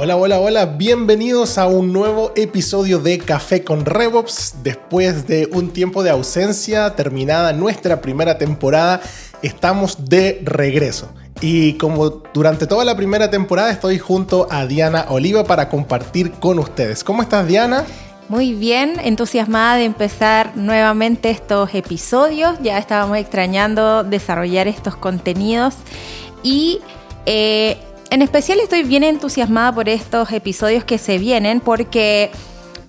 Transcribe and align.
Hola, 0.00 0.16
hola, 0.16 0.38
hola, 0.38 0.64
bienvenidos 0.64 1.58
a 1.58 1.66
un 1.66 1.92
nuevo 1.92 2.30
episodio 2.36 3.00
de 3.00 3.18
Café 3.18 3.64
con 3.64 3.84
RevOps. 3.84 4.58
Después 4.62 5.26
de 5.26 5.48
un 5.52 5.70
tiempo 5.72 6.04
de 6.04 6.10
ausencia, 6.10 6.94
terminada 6.94 7.52
nuestra 7.52 8.00
primera 8.00 8.38
temporada, 8.38 9.00
estamos 9.42 10.08
de 10.08 10.40
regreso. 10.44 11.10
Y 11.40 11.72
como 11.78 12.10
durante 12.32 12.68
toda 12.68 12.84
la 12.84 12.96
primera 12.96 13.28
temporada 13.28 13.72
estoy 13.72 13.98
junto 13.98 14.46
a 14.52 14.66
Diana 14.66 15.06
Oliva 15.08 15.42
para 15.42 15.68
compartir 15.68 16.30
con 16.30 16.60
ustedes. 16.60 17.02
¿Cómo 17.02 17.20
estás 17.20 17.48
Diana? 17.48 17.84
Muy 18.28 18.54
bien, 18.54 19.00
entusiasmada 19.02 19.78
de 19.78 19.84
empezar 19.84 20.52
nuevamente 20.54 21.28
estos 21.28 21.74
episodios. 21.74 22.56
Ya 22.62 22.78
estábamos 22.78 23.18
extrañando 23.18 24.04
desarrollar 24.04 24.68
estos 24.68 24.94
contenidos 24.94 25.74
y 26.44 26.78
eh, 27.26 27.78
en 28.10 28.22
especial 28.22 28.60
estoy 28.60 28.82
bien 28.84 29.04
entusiasmada 29.04 29.72
por 29.72 29.88
estos 29.88 30.32
episodios 30.32 30.84
que 30.84 30.98
se 30.98 31.18
vienen 31.18 31.60
porque 31.60 32.30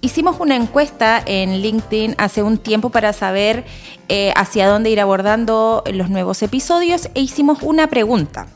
hicimos 0.01 0.37
una 0.39 0.55
encuesta 0.55 1.21
en 1.25 1.61
LinkedIn 1.61 2.15
hace 2.17 2.41
un 2.41 2.57
tiempo 2.57 2.89
para 2.89 3.11
saber 3.11 3.65
eh, 4.07 4.31
hacia 4.35 4.67
dónde 4.67 4.89
ir 4.89 4.99
abordando 4.99 5.83
los 5.91 6.09
nuevos 6.09 6.41
episodios 6.41 7.09
e 7.15 7.21
hicimos 7.21 7.61
una 7.61 7.87
pregunta. 7.87 8.47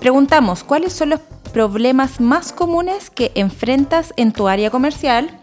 Preguntamos 0.00 0.64
cuáles 0.64 0.92
son 0.92 1.10
los 1.10 1.20
problemas 1.52 2.20
más 2.20 2.52
comunes 2.52 3.10
que 3.10 3.32
enfrentas 3.34 4.12
en 4.16 4.32
tu 4.32 4.48
área 4.48 4.70
comercial 4.70 5.38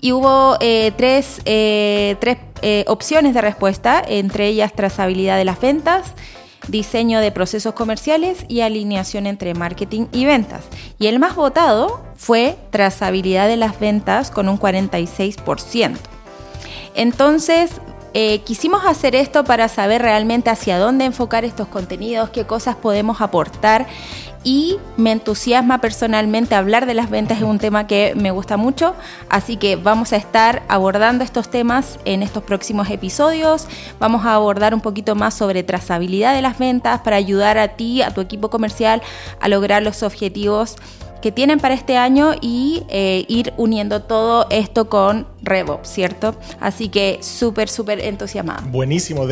y 0.00 0.12
hubo 0.12 0.56
eh, 0.60 0.92
tres, 0.96 1.40
eh, 1.44 2.16
tres 2.20 2.38
opciones 2.86 3.34
de 3.34 3.42
respuesta, 3.42 4.02
entre 4.06 4.46
ellas 4.48 4.72
trazabilidad 4.72 5.36
de 5.36 5.44
las 5.44 5.60
ventas, 5.60 6.14
diseño 6.68 7.20
de 7.20 7.32
procesos 7.32 7.74
comerciales 7.74 8.44
y 8.48 8.60
alineación 8.60 9.26
entre 9.26 9.54
marketing 9.54 10.06
y 10.12 10.24
ventas. 10.24 10.64
Y 10.98 11.06
el 11.06 11.18
más 11.18 11.36
votado 11.36 12.02
fue 12.16 12.56
trazabilidad 12.70 13.48
de 13.48 13.56
las 13.56 13.78
ventas 13.78 14.30
con 14.30 14.48
un 14.48 14.58
46%. 14.58 15.96
Entonces, 16.94 17.72
eh, 18.16 18.38
quisimos 18.42 18.86
hacer 18.86 19.16
esto 19.16 19.42
para 19.42 19.66
saber 19.66 20.00
realmente 20.00 20.48
hacia 20.48 20.78
dónde 20.78 21.04
enfocar 21.04 21.44
estos 21.44 21.66
contenidos, 21.66 22.30
qué 22.30 22.44
cosas 22.44 22.76
podemos 22.76 23.20
aportar. 23.20 23.86
Y 24.44 24.76
me 24.98 25.10
entusiasma 25.10 25.80
personalmente 25.80 26.54
hablar 26.54 26.84
de 26.84 26.92
las 26.94 27.08
ventas, 27.08 27.38
es 27.38 27.44
un 27.44 27.58
tema 27.58 27.86
que 27.86 28.12
me 28.14 28.30
gusta 28.30 28.58
mucho, 28.58 28.94
así 29.30 29.56
que 29.56 29.76
vamos 29.76 30.12
a 30.12 30.16
estar 30.16 30.62
abordando 30.68 31.24
estos 31.24 31.48
temas 31.48 31.98
en 32.04 32.22
estos 32.22 32.42
próximos 32.42 32.90
episodios, 32.90 33.66
vamos 33.98 34.26
a 34.26 34.34
abordar 34.34 34.74
un 34.74 34.82
poquito 34.82 35.14
más 35.14 35.32
sobre 35.32 35.62
trazabilidad 35.62 36.34
de 36.34 36.42
las 36.42 36.58
ventas 36.58 37.00
para 37.00 37.16
ayudar 37.16 37.56
a 37.56 37.68
ti, 37.68 38.02
a 38.02 38.12
tu 38.12 38.20
equipo 38.20 38.50
comercial 38.50 39.00
a 39.40 39.48
lograr 39.48 39.82
los 39.82 40.02
objetivos 40.02 40.76
que 41.24 41.32
tienen 41.32 41.58
para 41.58 41.72
este 41.72 41.96
año 41.96 42.32
y 42.42 42.82
eh, 42.90 43.24
ir 43.28 43.54
uniendo 43.56 44.02
todo 44.02 44.46
esto 44.50 44.90
con 44.90 45.26
RevOps, 45.40 45.88
¿cierto? 45.88 46.34
Así 46.60 46.90
que 46.90 47.18
súper, 47.22 47.70
súper 47.70 48.00
entusiasmada. 48.00 48.62
Buenísimo, 48.66 49.26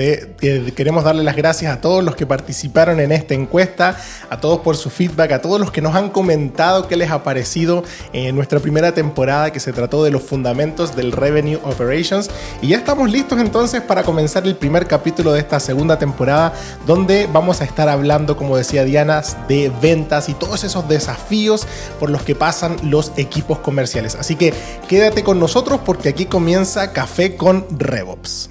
queremos 0.75 1.05
darle 1.05 1.23
las 1.23 1.37
gracias 1.37 1.71
a 1.71 1.83
todos 1.83 2.03
los 2.03 2.17
que 2.17 2.25
participaron 2.25 2.99
en 3.01 3.13
esta 3.13 3.35
encuesta, 3.35 3.97
a 4.31 4.41
todos 4.41 4.61
por 4.61 4.77
su 4.77 4.89
feedback, 4.89 5.33
a 5.33 5.43
todos 5.43 5.61
los 5.61 5.71
que 5.71 5.83
nos 5.83 5.95
han 5.95 6.09
comentado 6.09 6.89
qué 6.89 6.97
les 6.97 7.11
ha 7.11 7.23
parecido 7.23 7.85
en 8.15 8.35
nuestra 8.37 8.61
primera 8.61 8.93
temporada 8.95 9.53
que 9.53 9.61
se 9.61 9.75
trató 9.75 10.03
de 10.03 10.11
los 10.11 10.23
fundamentos 10.23 10.97
del 10.97 11.13
Revenue 11.13 11.61
Operations. 11.63 12.31
Y 12.63 12.69
ya 12.69 12.79
estamos 12.79 13.11
listos 13.11 13.39
entonces 13.39 13.83
para 13.83 14.03
comenzar 14.03 14.47
el 14.47 14.57
primer 14.57 14.87
capítulo 14.87 15.33
de 15.33 15.41
esta 15.41 15.61
segunda 15.61 15.99
temporada 15.99 16.55
donde 16.87 17.29
vamos 17.31 17.61
a 17.61 17.65
estar 17.65 17.91
hablando, 17.91 18.37
como 18.39 18.57
decía 18.57 18.85
Diana, 18.85 19.23
de 19.47 19.71
ventas 19.83 20.31
y 20.31 20.35
todos 20.35 20.65
esos 20.65 20.89
desafíos 20.89 21.67
por 21.99 22.11
los 22.11 22.23
que 22.23 22.35
pasan 22.35 22.77
los 22.83 23.13
equipos 23.17 23.59
comerciales. 23.59 24.15
Así 24.15 24.37
que 24.37 24.53
quédate 24.89 25.23
con 25.23 25.39
nosotros 25.39 25.81
porque 25.85 26.03
que 26.03 26.09
aquí 26.09 26.27
comienza 26.27 26.93
Café 26.93 27.37
con 27.37 27.65
RevOps. 27.71 28.51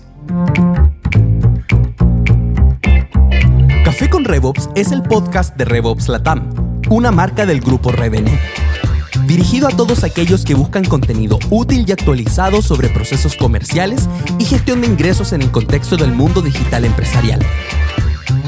Café 3.83 4.09
con 4.09 4.23
RevOps 4.23 4.69
es 4.75 4.91
el 4.93 5.03
podcast 5.03 5.55
de 5.57 5.65
RevOps 5.65 6.07
Latam, 6.07 6.81
una 6.89 7.11
marca 7.11 7.45
del 7.45 7.59
grupo 7.59 7.91
Revenue. 7.91 8.39
Dirigido 9.25 9.67
a 9.67 9.71
todos 9.71 10.05
aquellos 10.05 10.45
que 10.45 10.55
buscan 10.55 10.85
contenido 10.85 11.39
útil 11.49 11.83
y 11.85 11.91
actualizado 11.91 12.61
sobre 12.61 12.87
procesos 12.87 13.35
comerciales 13.35 14.07
y 14.39 14.45
gestión 14.45 14.79
de 14.79 14.87
ingresos 14.87 15.33
en 15.33 15.41
el 15.41 15.51
contexto 15.51 15.97
del 15.97 16.13
mundo 16.13 16.41
digital 16.41 16.85
empresarial. 16.85 17.41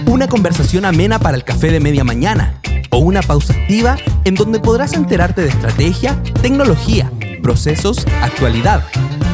Una 0.06 0.28
conversación 0.28 0.86
amena 0.86 1.20
para 1.20 1.38
el 1.38 1.44
café 1.44 1.72
de 1.72 1.80
media 1.80 2.04
mañana 2.04 2.60
o 2.90 2.98
una 2.98 3.22
pausa 3.22 3.54
activa 3.54 3.98
en 4.26 4.36
donde 4.36 4.60
podrás 4.60 4.94
enterarte 4.94 5.42
de 5.42 5.50
estrategia, 5.50 6.22
tecnología, 6.42 7.12
procesos, 7.42 8.06
actualidad, 8.22 8.84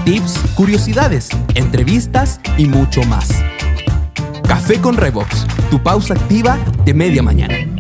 tips, 0.06 0.40
curiosidades, 0.56 1.30
entrevistas 1.56 2.40
y 2.57 2.66
mucho 2.66 3.03
más. 3.03 3.30
Café 4.47 4.80
con 4.80 4.97
Revox, 4.97 5.46
tu 5.69 5.81
pausa 5.81 6.13
activa 6.13 6.57
de 6.86 6.94
media 6.94 7.22
mañana. 7.24 7.78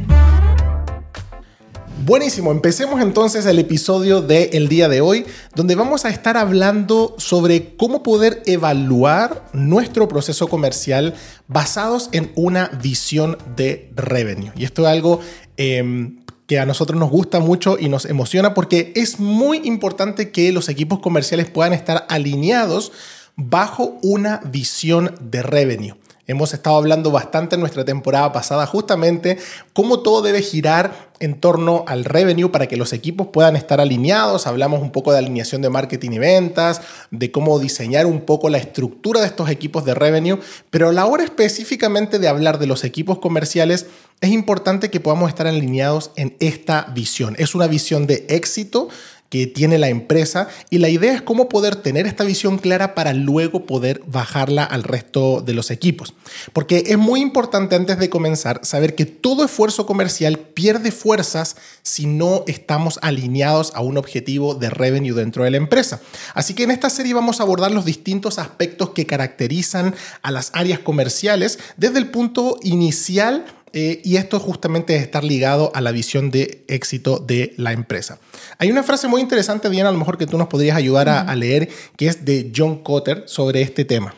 Buenísimo, 2.09 2.51
empecemos 2.51 3.01
entonces 3.01 3.45
el 3.45 3.59
episodio 3.59 4.23
del 4.23 4.67
día 4.67 4.89
de 4.89 4.99
hoy, 4.99 5.27
donde 5.53 5.75
vamos 5.75 6.05
a 6.05 6.09
estar 6.09 6.37
hablando 6.37 7.13
sobre 7.19 7.75
cómo 7.75 8.01
poder 8.01 8.41
evaluar 8.47 9.45
nuestro 9.53 10.07
proceso 10.07 10.47
comercial 10.47 11.13
basados 11.47 12.09
en 12.11 12.31
una 12.33 12.69
visión 12.81 13.37
de 13.55 13.91
revenue. 13.95 14.51
Y 14.55 14.63
esto 14.63 14.81
es 14.81 14.87
algo 14.87 15.19
em, 15.55 16.21
que 16.47 16.57
a 16.57 16.65
nosotros 16.65 16.99
nos 16.99 17.11
gusta 17.11 17.41
mucho 17.41 17.77
y 17.79 17.89
nos 17.89 18.05
emociona 18.05 18.55
porque 18.55 18.91
es 18.95 19.19
muy 19.19 19.61
importante 19.63 20.31
que 20.31 20.51
los 20.51 20.67
equipos 20.67 21.01
comerciales 21.01 21.51
puedan 21.51 21.73
estar 21.73 22.07
alineados 22.09 22.91
bajo 23.35 23.99
una 24.01 24.41
visión 24.45 25.13
de 25.21 25.43
revenue. 25.43 25.95
Hemos 26.29 26.53
estado 26.53 26.77
hablando 26.77 27.09
bastante 27.09 27.55
en 27.55 27.61
nuestra 27.61 27.83
temporada 27.83 28.31
pasada 28.31 28.67
justamente 28.67 29.39
cómo 29.73 30.01
todo 30.01 30.21
debe 30.21 30.43
girar 30.43 31.09
en 31.19 31.39
torno 31.39 31.85
al 31.87 32.05
revenue 32.05 32.51
para 32.51 32.67
que 32.67 32.77
los 32.77 32.93
equipos 32.93 33.29
puedan 33.33 33.55
estar 33.55 33.81
alineados. 33.81 34.45
Hablamos 34.45 34.79
un 34.79 34.91
poco 34.91 35.11
de 35.11 35.17
alineación 35.17 35.63
de 35.63 35.71
marketing 35.71 36.11
y 36.11 36.19
ventas, 36.19 36.81
de 37.09 37.31
cómo 37.31 37.57
diseñar 37.57 38.05
un 38.05 38.21
poco 38.21 38.47
la 38.49 38.59
estructura 38.59 39.21
de 39.21 39.25
estos 39.25 39.49
equipos 39.49 39.85
de 39.85 39.95
revenue, 39.95 40.39
pero 40.69 40.89
a 40.89 40.93
la 40.93 41.07
hora 41.07 41.23
específicamente 41.23 42.19
de 42.19 42.27
hablar 42.27 42.59
de 42.59 42.67
los 42.67 42.83
equipos 42.83 43.17
comerciales, 43.17 43.87
es 44.21 44.29
importante 44.29 44.91
que 44.91 44.99
podamos 44.99 45.29
estar 45.29 45.47
alineados 45.47 46.11
en 46.15 46.37
esta 46.39 46.91
visión. 46.93 47.35
Es 47.39 47.55
una 47.55 47.65
visión 47.65 48.05
de 48.05 48.27
éxito 48.29 48.89
que 49.29 49.47
tiene 49.47 49.77
la 49.77 49.89
empresa 49.89 50.47
y 50.69 50.79
la 50.79 50.89
idea 50.89 51.13
es 51.13 51.21
cómo 51.21 51.49
poder 51.49 51.75
tener 51.75 52.07
esta 52.07 52.23
visión 52.23 52.57
clara 52.57 52.95
para 52.95 53.13
luego 53.13 53.65
poder 53.65 54.01
bajarla 54.07 54.63
al 54.63 54.83
resto 54.83 55.41
de 55.41 55.53
los 55.53 55.71
equipos. 55.71 56.13
Porque 56.51 56.83
es 56.87 56.97
muy 56.97 57.21
importante 57.21 57.75
antes 57.75 57.99
de 57.99 58.09
comenzar 58.09 58.61
saber 58.63 58.95
que 58.95 59.05
todo 59.05 59.45
esfuerzo 59.45 59.85
comercial 59.85 60.39
pierde 60.39 60.91
fuerzas 60.91 61.55
si 61.83 62.05
no 62.05 62.43
estamos 62.47 62.99
alineados 63.01 63.71
a 63.75 63.81
un 63.81 63.97
objetivo 63.97 64.55
de 64.55 64.69
revenue 64.69 65.13
dentro 65.13 65.43
de 65.43 65.51
la 65.51 65.57
empresa. 65.57 66.01
Así 66.33 66.53
que 66.53 66.63
en 66.63 66.71
esta 66.71 66.89
serie 66.89 67.13
vamos 67.13 67.39
a 67.39 67.43
abordar 67.43 67.71
los 67.71 67.85
distintos 67.85 68.39
aspectos 68.39 68.91
que 68.91 69.05
caracterizan 69.05 69.93
a 70.21 70.31
las 70.31 70.51
áreas 70.53 70.79
comerciales 70.79 71.59
desde 71.77 71.99
el 71.99 72.09
punto 72.09 72.57
inicial 72.63 73.45
eh, 73.73 74.01
y 74.03 74.17
esto 74.17 74.39
justamente 74.39 74.95
es 74.95 75.01
estar 75.01 75.23
ligado 75.23 75.71
a 75.73 75.81
la 75.81 75.91
visión 75.91 76.31
de 76.31 76.63
éxito 76.67 77.19
de 77.19 77.53
la 77.57 77.71
empresa. 77.73 78.19
Hay 78.57 78.71
una 78.71 78.83
frase 78.83 79.07
muy 79.07 79.21
interesante, 79.21 79.69
Diana, 79.69 79.89
a 79.89 79.91
lo 79.91 79.99
mejor 79.99 80.17
que 80.17 80.27
tú 80.27 80.37
nos 80.37 80.47
podrías 80.47 80.75
ayudar 80.77 81.09
a, 81.09 81.35
leer, 81.35 81.69
que 81.97 82.07
es 82.07 82.25
de 82.25 82.51
John 82.55 82.83
Cotter 82.83 83.23
sobre 83.27 83.61
este 83.61 83.85
tema. 83.85 84.15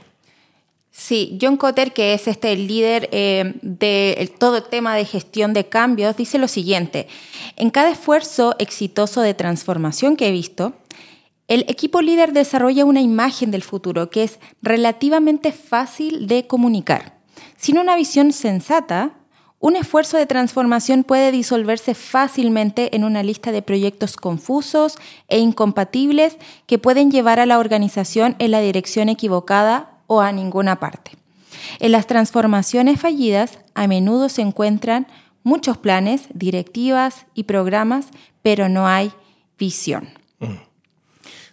Sí, 0.92 1.38
John 1.42 1.58
Cotter, 1.58 1.94
que 1.94 2.14
es 2.14 2.28
este 2.28 2.52
el 2.52 2.68
líder 2.68 3.10
eh, 3.12 3.56
de 3.62 4.32
todo 4.38 4.58
el 4.58 4.64
tema 4.64 4.96
de 4.96 5.06
gestión 5.06 5.54
de 5.54 5.68
cambios, 5.68 6.18
dice 6.18 6.38
lo 6.38 6.48
siguiente, 6.48 7.08
en 7.56 7.70
cada 7.70 7.92
esfuerzo 7.92 8.56
exitoso 8.60 9.22
de 9.22 9.34
transformación 9.34 10.16
que 10.16 10.28
he 10.28 10.32
visto, 10.32 10.74
el 11.48 11.66
equipo 11.68 12.02
líder 12.02 12.32
desarrolla 12.32 12.86
una 12.86 13.02
imagen 13.02 13.52
del 13.52 13.64
futuro 13.64 14.10
que 14.10 14.24
es 14.24 14.40
relativamente 14.62 15.52
fácil 15.52 16.28
de 16.28 16.48
comunicar. 16.48 17.20
Sin 17.58 17.78
una 17.78 17.96
visión 17.96 18.32
sensata, 18.32 19.21
un 19.62 19.76
esfuerzo 19.76 20.18
de 20.18 20.26
transformación 20.26 21.04
puede 21.04 21.32
disolverse 21.32 21.94
fácilmente 21.94 22.96
en 22.96 23.04
una 23.04 23.22
lista 23.22 23.52
de 23.52 23.62
proyectos 23.62 24.18
confusos 24.18 24.98
e 25.28 25.38
incompatibles 25.38 26.38
que 26.66 26.80
pueden 26.80 27.12
llevar 27.12 27.40
a 27.40 27.46
la 27.46 27.60
organización 27.60 28.36
en 28.40 28.52
la 28.52 28.60
dirección 28.60 29.08
equivocada 29.08 30.00
o 30.08 30.20
a 30.20 30.32
ninguna 30.32 30.80
parte. 30.80 31.12
En 31.80 31.92
las 31.92 32.08
transformaciones 32.08 33.00
fallidas 33.00 33.60
a 33.76 33.88
menudo 33.88 34.30
se 34.30 34.42
encuentran 34.42 35.06
muchos 35.44 35.78
planes, 35.78 36.24
directivas 36.34 37.28
y 37.36 37.44
programas, 37.44 38.08
pero 38.42 38.68
no 38.68 38.88
hay 38.88 39.12
visión. 39.60 40.10
Mm. 40.40 40.56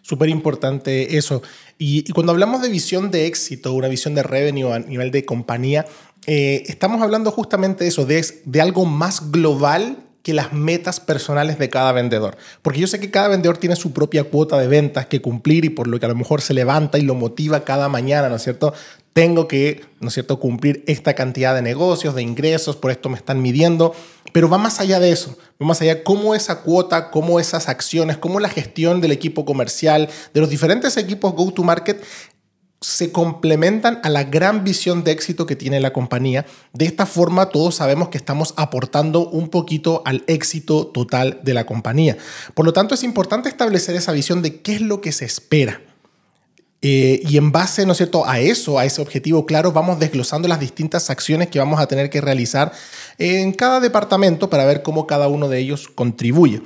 Súper 0.01 0.31
importante 0.31 1.19
eso. 1.19 1.43
Y, 1.77 1.99
y, 2.09 2.13
cuando 2.13 2.33
hablamos 2.33 2.63
de 2.63 2.71
visión 2.71 3.11
de 3.11 3.27
éxito, 3.27 3.75
una 3.75 3.89
visión 3.89 4.15
de 4.15 4.23
revenue 4.23 4.73
a 4.73 4.79
nivel 4.79 5.11
de 5.11 5.27
compañía, 5.27 5.85
eh, 6.31 6.65
estamos 6.67 7.01
hablando 7.01 7.31
justamente 7.31 7.85
de 7.85 7.89
eso, 7.89 8.05
de, 8.05 8.23
de 8.45 8.61
algo 8.61 8.85
más 8.85 9.31
global 9.31 9.97
que 10.23 10.35
las 10.35 10.53
metas 10.53 11.01
personales 11.01 11.59
de 11.59 11.71
cada 11.71 11.91
vendedor. 11.93 12.37
Porque 12.61 12.81
yo 12.81 12.87
sé 12.87 13.01
que 13.01 13.11
cada 13.11 13.29
vendedor 13.29 13.57
tiene 13.57 13.77
su 13.77 13.95
propia 13.95 14.25
cuota 14.25 14.59
de 14.59 14.69
ventas 14.69 15.07
que 15.07 15.23
cumplir 15.23 15.65
y 15.65 15.71
por 15.71 15.87
lo 15.87 15.99
que 15.99 16.05
a 16.05 16.09
lo 16.11 16.15
mejor 16.15 16.43
se 16.43 16.53
levanta 16.53 16.99
y 16.99 17.01
lo 17.01 17.15
motiva 17.15 17.65
cada 17.65 17.89
mañana, 17.89 18.29
¿no 18.29 18.37
es 18.37 18.43
cierto? 18.43 18.75
Tengo 19.15 19.49
que, 19.49 19.81
¿no 20.01 20.09
es 20.09 20.15
cierto?, 20.15 20.39
cumplir 20.39 20.85
esta 20.87 21.15
cantidad 21.15 21.55
de 21.55 21.63
negocios, 21.63 22.15
de 22.15 22.21
ingresos, 22.21 22.77
por 22.77 22.91
esto 22.91 23.09
me 23.09 23.17
están 23.17 23.41
midiendo, 23.41 23.95
pero 24.35 24.51
va 24.51 24.59
más 24.59 24.81
allá 24.81 25.01
de 25.01 25.11
eso, 25.11 25.39
va 25.61 25.67
más 25.67 25.81
allá 25.81 25.95
de 25.95 26.03
cómo 26.03 26.35
esa 26.35 26.61
cuota, 26.61 27.11
cómo 27.11 27.41
esas 27.41 27.71
acciones, 27.71 28.19
cómo 28.19 28.39
la 28.39 28.51
gestión 28.51 29.01
del 29.01 29.13
equipo 29.13 29.47
comercial, 29.47 30.11
de 30.35 30.41
los 30.41 30.51
diferentes 30.51 30.99
equipos 30.99 31.33
go-to-market 31.33 32.05
se 32.81 33.11
complementan 33.11 34.01
a 34.05 34.09
la 34.09 34.25
gran 34.25 34.63
visión 34.63 35.03
de 35.03 35.11
éxito 35.11 35.47
que 35.47 35.57
tiene 35.57 35.81
la 35.81 35.93
compañía. 35.93 36.47
De 36.73 36.85
esta 36.85 37.07
forma 37.07 37.47
todos 37.47 37.77
sabemos 37.77 38.09
que 38.09 38.19
estamos 38.19 38.55
aportando 38.57 39.29
un 39.29 39.49
poquito 39.49 40.03
al 40.05 40.23
éxito 40.29 40.87
total 40.87 41.41
de 41.43 41.55
la 41.55 41.67
compañía. 41.67 42.17
Por 42.55 42.67
lo 42.67 42.73
tanto 42.73 42.95
es 42.95 43.03
importante 43.03 43.49
establecer 43.49 43.97
esa 43.97 44.13
visión 44.13 44.43
de 44.43 44.61
qué 44.61 44.77
es 44.77 44.81
lo 44.81 45.01
que 45.01 45.13
se 45.13 45.25
espera. 45.25 45.81
Eh, 46.81 47.21
y 47.25 47.37
en 47.39 47.51
base, 47.51 47.85
¿no 47.85 47.93
es 47.93 47.99
cierto?, 47.99 48.25
a 48.25 48.39
eso, 48.39 48.79
a 48.79 48.85
ese 48.85 49.03
objetivo 49.03 49.45
claro, 49.47 49.73
vamos 49.73 49.99
desglosando 49.99 50.47
las 50.47 50.61
distintas 50.61 51.11
acciones 51.11 51.49
que 51.49 51.59
vamos 51.59 51.81
a 51.81 51.89
tener 51.89 52.09
que 52.09 52.21
realizar 52.21 52.71
en 53.19 53.53
cada 53.53 53.81
departamento 53.81 54.49
para 54.49 54.65
ver 54.65 54.83
cómo 54.83 55.09
cada 55.09 55.27
uno 55.27 55.49
de 55.49 55.59
ellos 55.59 55.89
contribuye. 55.89 56.63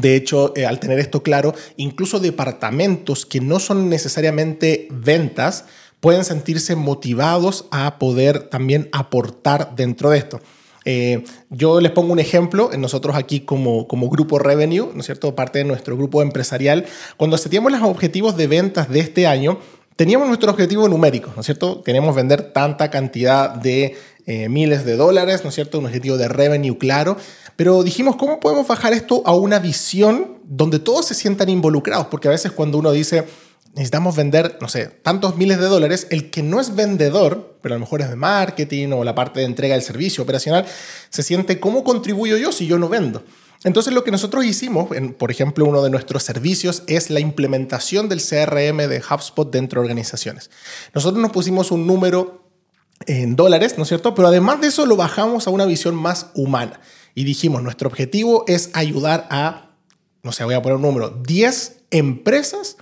De 0.00 0.16
hecho, 0.16 0.52
eh, 0.56 0.66
al 0.66 0.80
tener 0.80 0.98
esto 0.98 1.22
claro, 1.22 1.54
incluso 1.76 2.20
departamentos 2.20 3.26
que 3.26 3.40
no 3.40 3.58
son 3.60 3.88
necesariamente 3.88 4.88
ventas 4.90 5.64
pueden 6.00 6.24
sentirse 6.24 6.76
motivados 6.76 7.66
a 7.70 7.98
poder 7.98 8.44
también 8.50 8.88
aportar 8.92 9.74
dentro 9.74 10.10
de 10.10 10.18
esto. 10.18 10.40
Eh, 10.84 11.24
yo 11.48 11.80
les 11.80 11.92
pongo 11.92 12.12
un 12.12 12.18
ejemplo, 12.18 12.70
nosotros 12.76 13.16
aquí 13.16 13.40
como, 13.40 13.88
como 13.88 14.10
grupo 14.10 14.38
Revenue, 14.38 14.90
¿no 14.92 15.00
es 15.00 15.06
cierto? 15.06 15.34
Parte 15.34 15.60
de 15.60 15.64
nuestro 15.64 15.96
grupo 15.96 16.20
empresarial, 16.20 16.84
cuando 17.16 17.38
seteamos 17.38 17.72
los 17.72 17.80
objetivos 17.82 18.36
de 18.36 18.46
ventas 18.46 18.90
de 18.90 19.00
este 19.00 19.26
año, 19.26 19.58
teníamos 19.96 20.28
nuestro 20.28 20.50
objetivo 20.50 20.88
numérico, 20.88 21.32
¿no 21.34 21.40
es 21.40 21.46
cierto? 21.46 21.82
Queremos 21.82 22.14
vender 22.14 22.52
tanta 22.52 22.90
cantidad 22.90 23.50
de 23.50 23.96
eh, 24.26 24.48
miles 24.48 24.84
de 24.84 24.96
dólares, 24.96 25.42
¿no 25.44 25.50
es 25.50 25.54
cierto? 25.54 25.78
Un 25.78 25.86
objetivo 25.86 26.16
de 26.16 26.28
revenue 26.28 26.78
claro. 26.78 27.16
Pero 27.56 27.82
dijimos, 27.82 28.16
¿cómo 28.16 28.40
podemos 28.40 28.66
bajar 28.66 28.92
esto 28.92 29.22
a 29.26 29.34
una 29.34 29.58
visión 29.58 30.38
donde 30.44 30.78
todos 30.78 31.06
se 31.06 31.14
sientan 31.14 31.48
involucrados? 31.48 32.06
Porque 32.06 32.28
a 32.28 32.30
veces 32.30 32.52
cuando 32.52 32.78
uno 32.78 32.90
dice, 32.92 33.24
necesitamos 33.74 34.16
vender, 34.16 34.56
no 34.60 34.68
sé, 34.68 34.86
tantos 34.86 35.36
miles 35.36 35.58
de 35.58 35.66
dólares, 35.66 36.06
el 36.10 36.30
que 36.30 36.42
no 36.42 36.60
es 36.60 36.74
vendedor, 36.74 37.58
pero 37.60 37.74
a 37.74 37.78
lo 37.78 37.84
mejor 37.84 38.00
es 38.00 38.08
de 38.08 38.16
marketing 38.16 38.88
o 38.92 39.04
la 39.04 39.14
parte 39.14 39.40
de 39.40 39.46
entrega 39.46 39.74
del 39.74 39.82
servicio 39.82 40.22
operacional, 40.22 40.64
se 41.10 41.22
siente, 41.22 41.60
¿cómo 41.60 41.84
contribuyo 41.84 42.36
yo 42.36 42.52
si 42.52 42.66
yo 42.66 42.78
no 42.78 42.88
vendo? 42.88 43.24
Entonces 43.64 43.94
lo 43.94 44.04
que 44.04 44.10
nosotros 44.10 44.44
hicimos, 44.44 44.88
por 45.18 45.30
ejemplo, 45.30 45.64
uno 45.64 45.82
de 45.82 45.90
nuestros 45.90 46.22
servicios 46.22 46.82
es 46.86 47.08
la 47.08 47.20
implementación 47.20 48.08
del 48.08 48.20
CRM 48.20 48.76
de 48.88 49.02
HubSpot 49.10 49.50
dentro 49.50 49.80
de 49.80 49.84
organizaciones. 49.84 50.50
Nosotros 50.94 51.20
nos 51.20 51.32
pusimos 51.32 51.70
un 51.70 51.86
número 51.86 52.43
en 53.06 53.36
dólares, 53.36 53.74
¿no 53.76 53.82
es 53.82 53.88
cierto? 53.88 54.14
Pero 54.14 54.28
además 54.28 54.60
de 54.60 54.68
eso 54.68 54.86
lo 54.86 54.96
bajamos 54.96 55.46
a 55.46 55.50
una 55.50 55.64
visión 55.64 55.94
más 55.94 56.28
humana 56.34 56.80
y 57.14 57.24
dijimos, 57.24 57.62
nuestro 57.62 57.88
objetivo 57.88 58.44
es 58.48 58.70
ayudar 58.72 59.26
a, 59.30 59.70
no 60.22 60.32
sé, 60.32 60.44
voy 60.44 60.54
a 60.54 60.62
poner 60.62 60.76
un 60.76 60.82
número, 60.82 61.10
10 61.10 61.84
empresas 61.90 62.76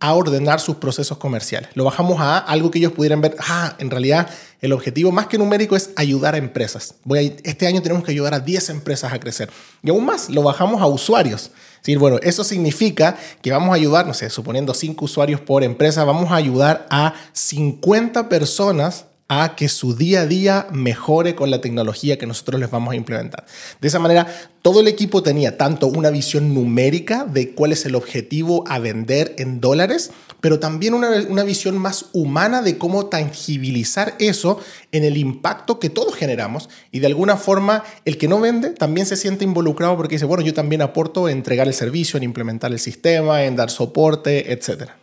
a 0.00 0.14
ordenar 0.14 0.60
sus 0.60 0.76
procesos 0.76 1.18
comerciales. 1.18 1.70
Lo 1.74 1.84
bajamos 1.84 2.20
a 2.20 2.38
algo 2.38 2.70
que 2.70 2.78
ellos 2.78 2.92
pudieran 2.92 3.20
ver, 3.20 3.36
ah, 3.40 3.74
en 3.78 3.90
realidad 3.90 4.28
el 4.60 4.72
objetivo 4.72 5.10
más 5.10 5.26
que 5.26 5.38
numérico 5.38 5.74
es 5.74 5.90
ayudar 5.96 6.34
a 6.34 6.38
empresas. 6.38 6.94
Voy 7.04 7.18
a, 7.18 7.22
este 7.22 7.66
año 7.66 7.82
tenemos 7.82 8.04
que 8.04 8.12
ayudar 8.12 8.34
a 8.34 8.40
10 8.40 8.70
empresas 8.70 9.12
a 9.12 9.18
crecer. 9.18 9.50
Y 9.82 9.90
aún 9.90 10.04
más, 10.04 10.30
lo 10.30 10.42
bajamos 10.42 10.80
a 10.82 10.86
usuarios. 10.86 11.50
Sí, 11.82 11.96
bueno, 11.96 12.18
eso 12.22 12.44
significa 12.44 13.16
que 13.42 13.50
vamos 13.50 13.70
a 13.70 13.74
ayudar, 13.74 14.06
no 14.06 14.14
sé, 14.14 14.30
suponiendo 14.30 14.74
5 14.74 15.04
usuarios 15.04 15.40
por 15.40 15.64
empresa, 15.64 16.04
vamos 16.04 16.30
a 16.30 16.36
ayudar 16.36 16.86
a 16.90 17.14
50 17.32 18.28
personas 18.28 19.06
a 19.28 19.56
que 19.56 19.68
su 19.68 19.94
día 19.94 20.22
a 20.22 20.26
día 20.26 20.66
mejore 20.72 21.34
con 21.34 21.50
la 21.50 21.60
tecnología 21.60 22.16
que 22.16 22.26
nosotros 22.26 22.58
les 22.58 22.70
vamos 22.70 22.92
a 22.92 22.96
implementar. 22.96 23.44
De 23.78 23.88
esa 23.88 23.98
manera, 23.98 24.26
todo 24.62 24.80
el 24.80 24.88
equipo 24.88 25.22
tenía 25.22 25.58
tanto 25.58 25.86
una 25.86 26.08
visión 26.08 26.54
numérica 26.54 27.24
de 27.24 27.52
cuál 27.52 27.72
es 27.72 27.84
el 27.84 27.94
objetivo 27.94 28.64
a 28.68 28.78
vender 28.78 29.34
en 29.36 29.60
dólares, 29.60 30.12
pero 30.40 30.58
también 30.58 30.94
una, 30.94 31.10
una 31.28 31.42
visión 31.42 31.76
más 31.76 32.06
humana 32.14 32.62
de 32.62 32.78
cómo 32.78 33.06
tangibilizar 33.06 34.14
eso 34.18 34.60
en 34.92 35.04
el 35.04 35.18
impacto 35.18 35.78
que 35.78 35.90
todos 35.90 36.14
generamos 36.14 36.70
y 36.90 37.00
de 37.00 37.08
alguna 37.08 37.36
forma 37.36 37.84
el 38.06 38.16
que 38.16 38.28
no 38.28 38.40
vende 38.40 38.70
también 38.70 39.06
se 39.06 39.16
siente 39.16 39.44
involucrado 39.44 39.94
porque 39.98 40.14
dice, 40.14 40.24
bueno, 40.24 40.42
yo 40.42 40.54
también 40.54 40.80
aporto 40.80 41.28
en 41.28 41.38
entregar 41.38 41.68
el 41.68 41.74
servicio, 41.74 42.16
en 42.16 42.22
implementar 42.22 42.72
el 42.72 42.78
sistema, 42.78 43.44
en 43.44 43.56
dar 43.56 43.70
soporte, 43.70 44.52
etcétera. 44.52 44.96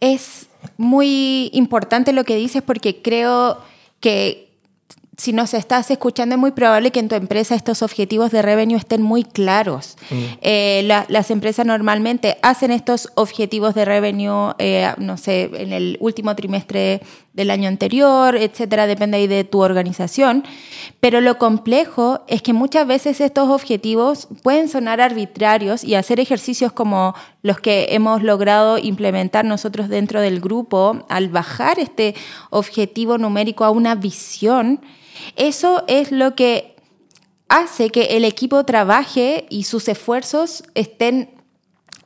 Es 0.00 0.46
muy 0.76 1.50
importante 1.52 2.12
lo 2.12 2.24
que 2.24 2.36
dices 2.36 2.62
porque 2.62 3.02
creo 3.02 3.58
que 4.00 4.50
si 5.20 5.34
nos 5.34 5.52
estás 5.52 5.90
escuchando, 5.90 6.34
es 6.34 6.40
muy 6.40 6.52
probable 6.52 6.90
que 6.92 7.00
en 7.00 7.08
tu 7.08 7.14
empresa 7.14 7.54
estos 7.54 7.82
objetivos 7.82 8.30
de 8.30 8.40
revenue 8.40 8.78
estén 8.78 9.02
muy 9.02 9.22
claros. 9.22 9.98
Mm. 10.08 10.16
Eh, 10.40 11.04
las 11.08 11.30
empresas 11.30 11.66
normalmente 11.66 12.38
hacen 12.42 12.70
estos 12.70 13.10
objetivos 13.16 13.74
de 13.74 13.84
revenue, 13.84 14.54
eh, 14.58 14.90
no 14.96 15.18
sé, 15.18 15.50
en 15.52 15.74
el 15.74 15.98
último 16.00 16.34
trimestre 16.34 17.02
del 17.34 17.50
año 17.50 17.68
anterior, 17.68 18.34
etcétera, 18.34 18.86
depende 18.86 19.18
ahí 19.18 19.26
de 19.26 19.44
tu 19.44 19.60
organización. 19.60 20.42
Pero 21.00 21.20
lo 21.20 21.36
complejo 21.36 22.22
es 22.26 22.40
que 22.40 22.54
muchas 22.54 22.86
veces 22.86 23.20
estos 23.20 23.50
objetivos 23.50 24.26
pueden 24.42 24.68
sonar 24.70 25.02
arbitrarios 25.02 25.84
y 25.84 25.96
hacer 25.96 26.18
ejercicios 26.18 26.72
como 26.72 27.14
los 27.42 27.60
que 27.60 27.88
hemos 27.90 28.22
logrado 28.22 28.78
implementar 28.78 29.44
nosotros 29.44 29.88
dentro 29.88 30.20
del 30.20 30.40
grupo 30.40 31.04
al 31.08 31.28
bajar 31.28 31.78
este 31.78 32.14
objetivo 32.50 33.18
numérico 33.18 33.64
a 33.64 33.70
una 33.70 33.94
visión 33.94 34.80
eso 35.36 35.84
es 35.86 36.12
lo 36.12 36.34
que 36.34 36.76
hace 37.48 37.90
que 37.90 38.16
el 38.16 38.24
equipo 38.24 38.64
trabaje 38.64 39.46
y 39.50 39.64
sus 39.64 39.88
esfuerzos 39.88 40.62
estén 40.74 41.30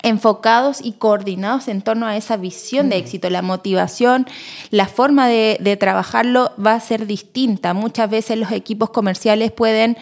enfocados 0.02 0.80
y 0.82 0.92
coordinados 0.92 1.68
en 1.68 1.80
torno 1.80 2.06
a 2.06 2.16
esa 2.16 2.36
visión 2.36 2.90
de 2.90 2.96
mm. 2.96 3.00
éxito. 3.00 3.30
La 3.30 3.42
motivación, 3.42 4.26
la 4.70 4.86
forma 4.86 5.28
de, 5.28 5.76
trabajarlo 5.80 6.52
va 6.64 6.74
a 6.74 6.80
ser 6.80 7.06
distinta. 7.06 7.72
Muchas 7.72 8.10
veces 8.10 8.38
los 8.38 8.52
equipos 8.52 8.90
comerciales 8.90 9.50
pueden, 9.50 9.96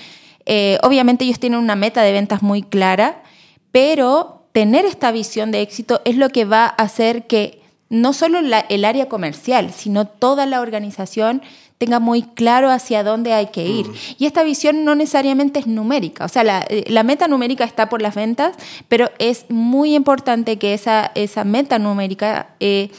eh, 0.45 0.79
obviamente 0.83 1.25
ellos 1.25 1.39
tienen 1.39 1.61
una 1.61 1.77
meta 1.77 2.03
de 2.03 2.13
ventas 2.13 2.43
muy 2.43 2.63
clara, 2.63 3.23
pero 3.71 4.42
tener 4.53 4.85
esta 4.85 5.11
visión 5.13 5.51
de 5.51 5.63
éxito 5.63 6.01
es 6.05 6.17
lo 6.17 6.29
que 6.29 6.45
va 6.45 6.65
a 6.65 6.83
hacer 6.83 7.27
que 7.27 7.61
no 7.89 8.13
solo 8.15 8.39
el 8.39 8.85
área 8.85 9.09
comercial, 9.09 9.73
sino 9.73 10.07
toda 10.07 10.47
la 10.47 10.61
organización 10.63 11.43
tenga 11.83 11.99
muy 11.99 12.23
claro 12.23 12.71
hacia 12.71 13.03
dónde 13.03 13.33
hay 13.33 13.49
que 13.49 13.67
ir. 13.67 13.89
Mm. 13.89 13.95
Y 14.19 14.27
esta 14.27 14.45
visión 14.45 14.85
no 14.85 14.95
necesariamente 14.95 15.59
es 15.59 15.67
numérica, 15.67 16.25
o 16.25 16.29
sea, 16.29 16.45
la, 16.45 16.65
eh, 16.69 16.85
la, 16.87 17.03
meta 17.03 17.27
numérica 17.27 17.65
está 17.65 17.89
por 17.89 18.01
las 18.01 18.15
ventas, 18.15 18.55
pero 18.89 19.11
es 19.19 19.47
muy 19.49 19.97
importante 19.97 20.59
que 20.59 20.75
esa, 20.75 21.11
esa 21.17 21.43
meta 21.43 21.81
numérica 21.81 22.55
eh, 22.61 22.91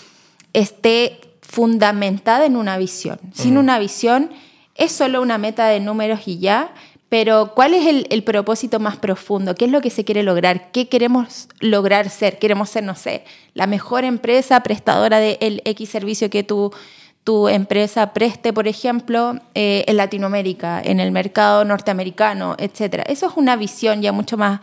esté 0.52 1.22
fundamentada 1.42 2.46
en 2.46 2.58
una 2.58 2.78
visión. 2.78 3.20
Sin 3.34 3.56
mm. 3.56 3.60
una 3.60 3.80
visión 3.80 4.32
es 4.76 4.92
solo 4.92 5.22
una 5.22 5.38
meta 5.38 5.68
de 5.68 5.80
números 5.80 6.28
y 6.28 6.40
ya, 6.40 6.74
pero 7.14 7.52
¿cuál 7.54 7.76
es 7.76 7.86
el, 8.10 8.24
propósito 8.24 8.80
más 8.80 8.98
profundo? 8.98 9.54
¿Qué 9.54 9.66
es 9.66 9.72
lo 9.72 9.82
que 9.82 9.92
se 9.92 10.04
quiere 10.04 10.24
lograr? 10.24 10.72
¿Qué 10.72 10.90
queremos 10.90 11.48
lograr 11.60 12.10
ser? 12.10 12.40
Queremos 12.40 12.72
ser, 12.72 12.84
no 12.84 12.96
sé, 12.96 13.24
la 13.54 13.68
mejor 13.68 14.04
empresa 14.04 14.62
prestadora 14.64 15.20
del 15.20 15.62
X 15.64 15.90
servicio 15.92 16.32
que 16.32 16.42
tú 16.42 16.74
tu 17.24 17.50
empresa 17.50 18.14
preste, 18.14 18.52
por 18.52 18.68
ejemplo, 18.68 19.36
eh, 19.54 19.86
en 19.88 19.98
Latinoamérica, 19.98 20.82
en 20.84 21.00
el 21.00 21.12
mercado 21.12 21.64
norteamericano, 21.66 22.56
etc. 22.58 23.04
Eso 23.08 23.28
es 23.28 23.34
una 23.36 23.58
visión 23.58 24.02
ya 24.02 24.12
mucho 24.12 24.36
más, 24.36 24.62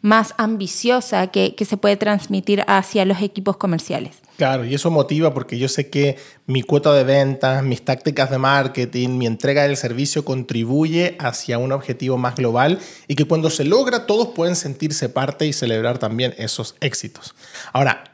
más 0.00 0.34
ambiciosa 0.38 1.26
que, 1.26 1.56
que 1.56 1.64
se 1.64 1.78
puede 1.78 1.96
transmitir 1.96 2.62
hacia 2.68 3.04
los 3.06 3.20
equipos 3.22 3.56
comerciales. 3.56 4.22
Claro, 4.38 4.64
y 4.64 4.72
eso 4.72 4.92
motiva 4.92 5.34
porque 5.34 5.58
yo 5.58 5.66
sé 5.66 5.90
que 5.90 6.16
mi 6.46 6.62
cuota 6.62 6.92
de 6.92 7.02
ventas, 7.02 7.64
mis 7.64 7.84
tácticas 7.84 8.30
de 8.30 8.38
marketing, 8.38 9.18
mi 9.18 9.26
entrega 9.26 9.64
del 9.64 9.76
servicio 9.76 10.24
contribuye 10.24 11.16
hacia 11.18 11.58
un 11.58 11.72
objetivo 11.72 12.18
más 12.18 12.36
global 12.36 12.78
y 13.08 13.16
que 13.16 13.24
cuando 13.24 13.50
se 13.50 13.64
logra 13.64 14.06
todos 14.06 14.28
pueden 14.28 14.54
sentirse 14.54 15.08
parte 15.08 15.44
y 15.44 15.52
celebrar 15.52 15.98
también 15.98 16.36
esos 16.38 16.76
éxitos. 16.80 17.34
Ahora, 17.72 18.04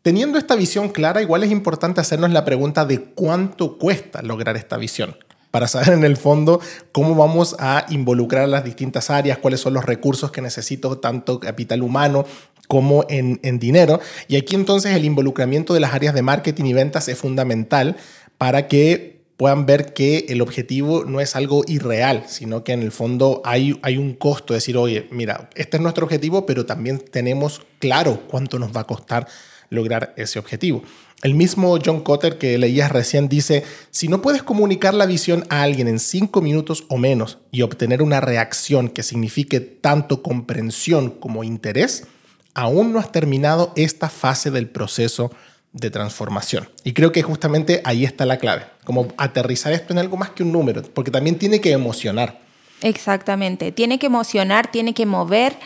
Teniendo 0.00 0.36
esta 0.36 0.54
visión 0.54 0.90
clara, 0.90 1.22
igual 1.22 1.44
es 1.44 1.50
importante 1.50 1.98
hacernos 1.98 2.30
la 2.30 2.44
pregunta 2.44 2.84
de 2.84 3.00
cuánto 3.00 3.78
cuesta 3.78 4.20
lograr 4.20 4.54
esta 4.54 4.76
visión 4.76 5.16
para 5.50 5.68
saber 5.68 5.90
en 5.90 6.02
el 6.02 6.16
fondo 6.16 6.60
cómo 6.90 7.14
vamos 7.14 7.56
a 7.60 7.86
involucrar 7.88 8.48
las 8.48 8.64
distintas 8.64 9.08
áreas, 9.08 9.38
cuáles 9.38 9.60
son 9.60 9.72
los 9.72 9.84
recursos 9.84 10.32
que 10.32 10.42
necesito, 10.42 10.98
tanto 10.98 11.38
capital 11.38 11.82
humano 11.82 12.26
como 12.66 13.04
en, 13.08 13.40
en, 13.42 13.58
dinero. 13.58 14.00
Y 14.28 14.36
aquí 14.36 14.54
entonces 14.54 14.94
el 14.94 15.04
involucramiento 15.04 15.74
de 15.74 15.80
las 15.80 15.94
áreas 15.94 16.14
de 16.14 16.22
marketing 16.22 16.64
y 16.64 16.72
ventas 16.72 17.08
es 17.08 17.18
fundamental 17.18 17.96
para 18.38 18.68
que 18.68 19.14
puedan 19.36 19.66
ver 19.66 19.92
que 19.94 20.26
el 20.28 20.40
objetivo 20.40 21.04
no 21.04 21.20
es 21.20 21.34
algo 21.36 21.64
irreal, 21.66 22.24
sino 22.28 22.62
que 22.62 22.72
en 22.72 22.82
el 22.82 22.92
fondo 22.92 23.42
hay, 23.44 23.78
hay 23.82 23.96
un 23.96 24.14
costo, 24.14 24.54
decir, 24.54 24.76
oye, 24.76 25.08
mira, 25.10 25.50
este 25.54 25.76
es 25.76 25.82
nuestro 25.82 26.04
objetivo, 26.04 26.46
pero 26.46 26.66
también 26.66 26.98
tenemos 26.98 27.62
claro 27.78 28.22
cuánto 28.28 28.58
nos 28.58 28.74
va 28.74 28.82
a 28.82 28.86
costar 28.86 29.26
lograr 29.70 30.14
ese 30.16 30.38
objetivo. 30.38 30.82
El 31.22 31.34
mismo 31.34 31.78
John 31.84 32.00
Cotter 32.00 32.38
que 32.38 32.58
leías 32.58 32.92
recién 32.92 33.28
dice, 33.28 33.64
si 33.90 34.08
no 34.08 34.20
puedes 34.20 34.42
comunicar 34.42 34.94
la 34.94 35.06
visión 35.06 35.44
a 35.48 35.62
alguien 35.62 35.88
en 35.88 35.98
cinco 35.98 36.42
minutos 36.42 36.84
o 36.88 36.98
menos 36.98 37.38
y 37.50 37.62
obtener 37.62 38.02
una 38.02 38.20
reacción 38.20 38.88
que 38.88 39.02
signifique 39.02 39.60
tanto 39.60 40.22
comprensión 40.22 41.10
como 41.10 41.42
interés, 41.42 42.06
aún 42.54 42.92
no 42.92 42.98
has 42.98 43.12
terminado 43.12 43.72
esta 43.76 44.08
fase 44.08 44.50
del 44.50 44.68
proceso 44.68 45.30
de 45.72 45.90
transformación. 45.90 46.68
Y 46.84 46.92
creo 46.92 47.12
que 47.12 47.22
justamente 47.22 47.82
ahí 47.84 48.04
está 48.04 48.24
la 48.24 48.38
clave, 48.38 48.64
como 48.84 49.08
aterrizar 49.16 49.72
esto 49.72 49.92
en 49.92 49.98
algo 49.98 50.16
más 50.16 50.30
que 50.30 50.44
un 50.44 50.52
número, 50.52 50.82
porque 50.82 51.10
también 51.10 51.36
tiene 51.36 51.60
que 51.60 51.72
emocionar. 51.72 52.40
Exactamente, 52.80 53.72
tiene 53.72 53.98
que 53.98 54.06
emocionar, 54.06 54.70
tiene 54.70 54.94
que 54.94 55.04
mover 55.04 55.56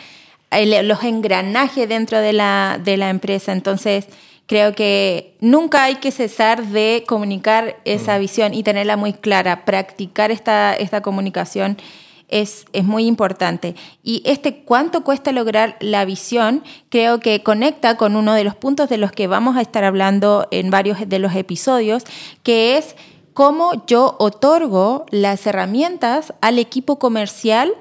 los 0.51 1.03
engranajes 1.03 1.87
dentro 1.87 2.19
de 2.19 2.33
la, 2.33 2.79
de 2.83 2.97
la 2.97 3.09
empresa. 3.09 3.51
Entonces, 3.51 4.07
creo 4.47 4.73
que 4.73 5.35
nunca 5.39 5.83
hay 5.83 5.95
que 5.95 6.11
cesar 6.11 6.65
de 6.65 7.03
comunicar 7.07 7.77
esa 7.85 8.17
mm. 8.17 8.21
visión 8.21 8.53
y 8.55 8.63
tenerla 8.63 8.97
muy 8.97 9.13
clara, 9.13 9.63
practicar 9.63 10.31
esta, 10.31 10.73
esta 10.73 11.01
comunicación 11.01 11.77
es, 12.29 12.65
es, 12.73 12.83
muy 12.83 13.05
importante. 13.05 13.75
Y 14.03 14.21
este 14.25 14.63
cuánto 14.63 15.03
cuesta 15.03 15.31
lograr 15.31 15.77
la 15.79 16.05
visión, 16.05 16.63
creo 16.89 17.19
que 17.19 17.43
conecta 17.43 17.97
con 17.97 18.15
uno 18.15 18.33
de 18.33 18.43
los 18.43 18.55
puntos 18.55 18.89
de 18.89 18.97
los 18.97 19.11
que 19.11 19.27
vamos 19.27 19.57
a 19.57 19.61
estar 19.61 19.83
hablando 19.83 20.47
en 20.51 20.69
varios 20.69 21.07
de 21.07 21.19
los 21.19 21.35
episodios, 21.35 22.03
que 22.43 22.77
es 22.77 22.95
cómo 23.33 23.85
yo 23.85 24.15
otorgo 24.19 25.05
las 25.11 25.47
herramientas 25.47 26.33
al 26.41 26.59
equipo 26.59 26.99
comercial 26.99 27.73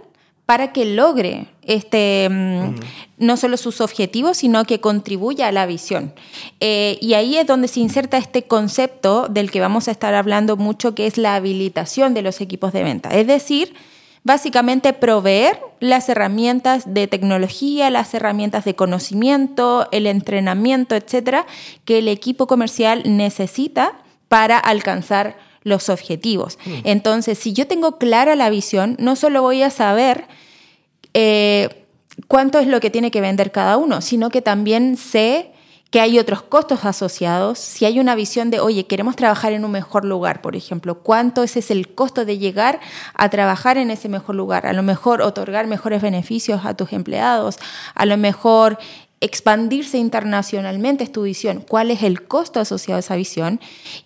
para 0.48 0.72
que 0.72 0.86
logre 0.86 1.48
este, 1.62 2.26
mm, 2.30 2.76
no 3.18 3.36
solo 3.36 3.58
sus 3.58 3.82
objetivos, 3.82 4.38
sino 4.38 4.64
que 4.64 4.80
contribuya 4.80 5.48
a 5.48 5.52
la 5.52 5.66
visión. 5.66 6.14
Eh, 6.60 6.96
y 7.02 7.12
ahí 7.12 7.36
es 7.36 7.46
donde 7.46 7.68
se 7.68 7.80
inserta 7.80 8.16
este 8.16 8.44
concepto 8.44 9.28
del 9.28 9.50
que 9.50 9.60
vamos 9.60 9.88
a 9.88 9.90
estar 9.90 10.14
hablando 10.14 10.56
mucho, 10.56 10.94
que 10.94 11.06
es 11.06 11.18
la 11.18 11.34
habilitación 11.34 12.14
de 12.14 12.22
los 12.22 12.40
equipos 12.40 12.72
de 12.72 12.82
venta. 12.82 13.10
Es 13.10 13.26
decir, 13.26 13.74
básicamente 14.24 14.92
proveer 14.92 15.60
las 15.80 16.08
herramientas 16.08 16.92
de 16.92 17.06
tecnología, 17.06 17.90
las 17.90 18.12
herramientas 18.14 18.64
de 18.64 18.74
conocimiento, 18.74 19.88
el 19.92 20.06
entrenamiento, 20.06 20.94
etcétera, 20.94 21.46
que 21.84 21.98
el 21.98 22.08
equipo 22.08 22.46
comercial 22.46 23.02
necesita 23.04 23.94
para 24.28 24.58
alcanzar 24.58 25.36
los 25.62 25.88
objetivos. 25.88 26.58
Mm. 26.64 26.70
Entonces, 26.84 27.38
si 27.38 27.52
yo 27.52 27.66
tengo 27.66 27.98
clara 27.98 28.34
la 28.34 28.50
visión, 28.50 28.96
no 28.98 29.16
solo 29.16 29.42
voy 29.42 29.62
a 29.62 29.70
saber 29.70 30.26
eh, 31.14 31.86
cuánto 32.26 32.58
es 32.58 32.66
lo 32.66 32.80
que 32.80 32.90
tiene 32.90 33.10
que 33.10 33.20
vender 33.20 33.52
cada 33.52 33.76
uno, 33.76 34.00
sino 34.00 34.30
que 34.30 34.42
también 34.42 34.96
sé 34.96 35.52
que 35.90 36.00
hay 36.00 36.18
otros 36.18 36.42
costos 36.42 36.84
asociados. 36.84 37.58
Si 37.58 37.84
hay 37.84 37.98
una 37.98 38.14
visión 38.14 38.50
de, 38.50 38.60
oye, 38.60 38.86
queremos 38.86 39.16
trabajar 39.16 39.52
en 39.52 39.64
un 39.64 39.70
mejor 39.70 40.04
lugar, 40.04 40.42
por 40.42 40.54
ejemplo, 40.54 41.00
¿cuánto 41.00 41.42
ese 41.42 41.60
es 41.60 41.70
el 41.70 41.94
costo 41.94 42.24
de 42.24 42.38
llegar 42.38 42.80
a 43.14 43.30
trabajar 43.30 43.78
en 43.78 43.90
ese 43.90 44.08
mejor 44.08 44.34
lugar? 44.34 44.66
A 44.66 44.72
lo 44.72 44.82
mejor 44.82 45.22
otorgar 45.22 45.66
mejores 45.66 46.02
beneficios 46.02 46.64
a 46.64 46.74
tus 46.74 46.92
empleados, 46.92 47.58
a 47.94 48.04
lo 48.04 48.16
mejor 48.16 48.78
expandirse 49.20 49.98
internacionalmente 49.98 51.04
es 51.04 51.10
tu 51.10 51.22
visión, 51.22 51.64
cuál 51.66 51.90
es 51.90 52.02
el 52.02 52.26
costo 52.28 52.60
asociado 52.60 52.98
a 52.98 53.00
esa 53.00 53.16
visión 53.16 53.58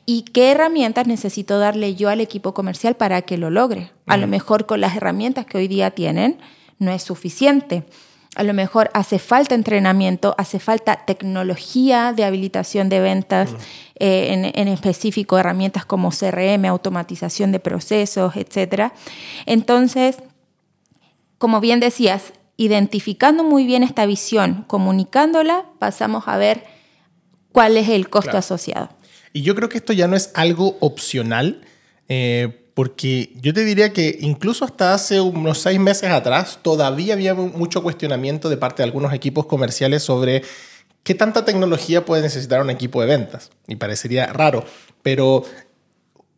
y 0.06 0.22
qué 0.22 0.52
herramientas 0.52 1.06
necesito 1.06 1.58
darle 1.58 1.94
yo 1.94 2.08
al 2.08 2.20
equipo 2.20 2.54
comercial 2.54 2.94
para 2.94 3.20
que 3.22 3.36
lo 3.36 3.50
logre. 3.50 3.90
A 4.06 4.16
lo 4.16 4.26
mejor 4.26 4.64
con 4.66 4.80
las 4.80 4.96
herramientas 4.96 5.44
que 5.44 5.58
hoy 5.58 5.68
día 5.68 5.90
tienen 5.90 6.38
no 6.78 6.92
es 6.92 7.02
suficiente 7.02 7.84
a 8.34 8.42
lo 8.44 8.54
mejor 8.54 8.90
hace 8.94 9.18
falta 9.18 9.54
entrenamiento, 9.54 10.34
hace 10.38 10.58
falta 10.58 11.04
tecnología 11.04 12.12
de 12.14 12.24
habilitación 12.24 12.88
de 12.88 13.00
ventas, 13.00 13.50
eh, 13.98 14.52
en, 14.54 14.68
específico 14.68 15.38
herramientas 15.38 15.84
como 15.84 16.10
CRM, 16.10 16.64
automatización 16.64 17.52
de 17.52 17.60
procesos, 17.60 18.34
etc. 18.36 18.92
Entonces, 19.44 20.16
como 21.36 21.60
bien 21.60 21.80
decías, 21.80 22.32
identificando 22.56 23.44
muy 23.44 23.66
bien 23.66 23.82
esta 23.82 24.06
visión, 24.06 24.64
comunicándola, 24.66 25.66
pasamos 25.78 26.24
a 26.26 26.38
ver 26.38 26.64
cuál 27.52 27.76
es 27.76 27.90
el 27.90 28.08
costo 28.08 28.38
asociado. 28.38 28.88
Y 29.34 29.42
yo 29.42 29.54
creo 29.54 29.68
que 29.68 29.78
esto 29.78 29.92
ya 29.92 30.08
no 30.08 30.16
es 30.16 30.30
algo 30.34 30.76
opcional. 30.80 31.62
Eh, 32.08 32.61
porque 32.74 33.32
yo 33.40 33.52
te 33.52 33.64
diría 33.64 33.92
que 33.92 34.18
incluso 34.20 34.64
hasta 34.64 34.94
hace 34.94 35.20
unos 35.20 35.58
seis 35.58 35.78
meses 35.78 36.10
atrás 36.10 36.58
todavía 36.62 37.14
había 37.14 37.34
mucho 37.34 37.82
cuestionamiento 37.82 38.48
de 38.48 38.56
parte 38.56 38.82
de 38.82 38.84
algunos 38.84 39.12
equipos 39.12 39.46
comerciales 39.46 40.02
sobre 40.02 40.42
qué 41.02 41.14
tanta 41.14 41.44
tecnología 41.44 42.04
puede 42.04 42.22
necesitar 42.22 42.62
un 42.62 42.70
equipo 42.70 43.00
de 43.00 43.08
ventas. 43.08 43.50
Y 43.66 43.76
parecería 43.76 44.26
raro, 44.26 44.64
pero 45.02 45.44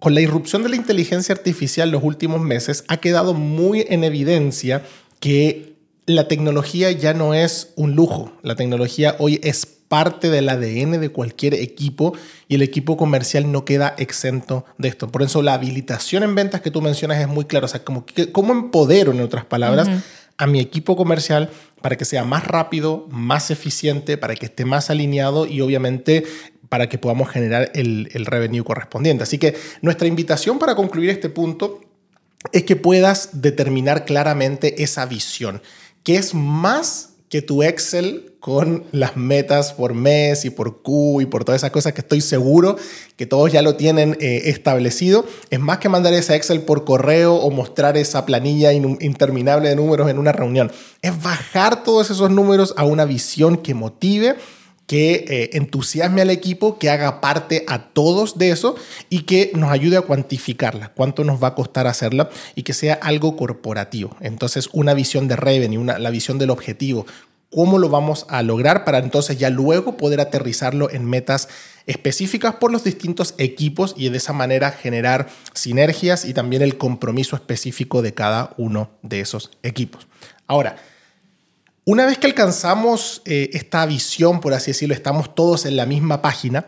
con 0.00 0.14
la 0.14 0.21
irrupción 0.21 0.62
de 0.62 0.71
la 0.71 0.76
inteligencia 0.76 1.35
artificial 1.35 1.91
los 1.91 2.03
últimos 2.03 2.41
meses 2.41 2.85
ha 2.88 2.97
quedado 2.97 3.35
muy 3.35 3.87
en 3.88 4.05
evidencia 4.05 4.83
que 5.21 5.74
la 6.07 6.29
tecnología 6.29 6.91
ya 6.93 7.15
no 7.15 7.35
es 7.35 7.73
un 7.77 7.95
lujo, 7.95 8.33
la 8.43 8.57
tecnología 8.57 9.17
hoy 9.19 9.41
es 9.43 9.67
parte 9.89 10.31
del 10.31 10.49
ADN 10.49 11.01
de 11.01 11.09
cualquier 11.11 11.55
equipo 11.55 12.15
y 12.49 12.57
el 12.57 12.63
equipo 12.63 12.97
comercial 12.97 13.53
no 13.53 13.65
queda 13.65 13.95
exento 13.97 14.65
de 14.77 14.89
esto. 14.89 15.09
Por 15.09 15.23
eso 15.23 15.43
la 15.43 15.55
habilitación 15.55 16.23
en 16.23 16.35
ventas 16.35 16.63
que 16.63 16.71
tú 16.71 16.83
mencionas 16.83 17.21
es 17.21 17.29
muy 17.29 17.45
claro. 17.45 17.67
O 17.67 17.69
sea, 17.69 17.85
como 17.85 18.05
cómo 18.33 18.53
empodero, 18.53 19.13
en 19.13 19.21
otras 19.21 19.45
palabras, 19.45 19.89
a 20.37 20.47
mi 20.47 20.59
equipo 20.59 20.97
comercial 20.97 21.51
para 21.81 21.97
que 21.97 22.05
sea 22.05 22.25
más 22.25 22.47
rápido, 22.47 23.07
más 23.11 23.51
eficiente, 23.51 24.19
para 24.19 24.35
que 24.35 24.47
esté 24.47 24.65
más 24.65 24.91
alineado 24.91 25.47
y 25.47 25.61
obviamente 25.61 26.25
para 26.69 26.89
que 26.89 26.99
podamos 26.99 27.29
generar 27.29 27.71
el, 27.75 28.09
el 28.15 28.27
revenue 28.27 28.65
correspondiente. 28.65 29.23
Así 29.23 29.39
que 29.39 29.55
nuestra 29.81 30.09
invitación 30.09 30.59
para 30.59 30.75
concluir 30.75 31.11
este 31.11 31.29
punto 31.29 31.81
es 32.53 32.65
que 32.65 32.77
puedas 32.77 33.41
determinar 33.41 34.05
claramente 34.05 34.83
esa 34.83 35.07
visión, 35.07 35.63
que 36.05 36.17
es 36.17 36.35
más 36.35 37.11
que 37.29 37.43
tu 37.43 37.65
Excel 37.65 38.35
con 38.39 38.85
las 38.93 39.17
metas 39.17 39.73
por 39.73 39.95
mes 39.95 40.45
y 40.45 40.51
por 40.51 40.83
Q 40.83 41.23
y 41.23 41.27
por 41.27 41.45
todas 41.45 41.63
esas 41.63 41.73
cosas 41.73 41.95
que 41.95 42.03
estoy 42.03 42.21
seguro 42.21 42.77
que 43.17 43.27
todos 43.27 43.51
ya 43.51 43.63
lo 43.63 43.75
tienen 43.75 44.17
eh, 44.21 44.43
establecido. 44.45 45.25
Es 45.51 45.59
más 45.59 45.79
que 45.79 45.89
mandar 45.89 46.13
ese 46.13 46.37
Excel 46.37 46.61
por 46.61 46.85
correo 46.85 47.35
o 47.35 47.51
mostrar 47.51 47.97
esa 47.97 48.27
planilla 48.27 48.73
interminable 48.73 49.71
de 49.71 49.77
números 49.77 50.09
en 50.11 50.19
una 50.19 50.31
reunión. 50.31 50.71
Es 51.03 51.21
bajar 51.23 51.83
todos 51.83 52.11
esos 52.11 52.31
números 52.31 52.75
a 52.77 52.85
una 52.85 53.07
visión 53.07 53.57
que 53.57 53.75
motive 53.75 54.37
que 54.87 55.25
eh, 55.29 55.50
entusiasme 55.55 56.23
al 56.23 56.31
equipo, 56.31 56.79
que 56.79 56.91
haga 56.91 57.21
parte 57.21 57.64
a 57.69 57.88
todos 57.88 58.37
de 58.38 58.50
eso 58.50 58.76
y 59.09 59.21
que 59.23 59.50
nos 59.55 59.71
ayude 59.71 59.97
a 59.97 60.03
cuantificarla, 60.03 60.93
cuánto 60.95 61.25
nos 61.25 61.43
va 61.43 61.49
a 61.49 61.55
costar 61.55 61.87
hacerla 61.87 62.29
y 62.55 62.62
que 62.62 62.75
sea 62.75 62.95
algo 62.95 63.37
corporativo. 63.37 64.17
Entonces, 64.21 64.69
una 64.73 64.95
visión 64.95 65.26
de 65.29 65.37
revenue, 65.37 65.79
una, 65.79 65.99
la 65.99 66.11
visión 66.11 66.38
del 66.38 66.50
objetivo, 66.50 67.07
cómo 67.50 67.79
lo 67.79 67.88
vamos 67.88 68.26
a 68.29 68.43
lograr 68.43 68.85
para 68.85 68.99
entonces 68.99 69.38
ya 69.38 69.49
luego 69.49 69.97
poder 69.97 70.21
aterrizarlo 70.21 70.91
en 70.91 71.05
metas 71.05 71.49
específicas 71.87 72.57
por 72.57 72.73
los 72.73 72.83
distintos 72.83 73.35
equipos 73.38 73.95
y 73.97 74.09
de 74.09 74.17
esa 74.17 74.33
manera 74.33 74.73
generar 74.73 75.29
sinergias 75.53 76.25
y 76.25 76.35
también 76.35 76.62
el 76.62 76.76
compromiso 76.79 77.37
específico 77.37 78.03
de 78.03 78.12
cada 78.12 78.50
uno 78.57 78.91
de 79.03 79.21
esos 79.21 79.50
equipos. 79.62 80.09
Ahora, 80.47 80.76
una 81.85 82.07
vez 82.07 82.19
que 82.19 82.26
alcanzamos 82.26 83.23
eh, 83.25 83.50
esta 83.53 83.85
visión, 83.87 84.41
por 84.41 84.55
así 84.55 84.71
decirlo, 84.71 84.95
estamos 84.95 85.35
todos 85.35 85.67
en 85.67 85.76
la 85.76 85.87
misma 85.87 86.23
página, 86.23 86.67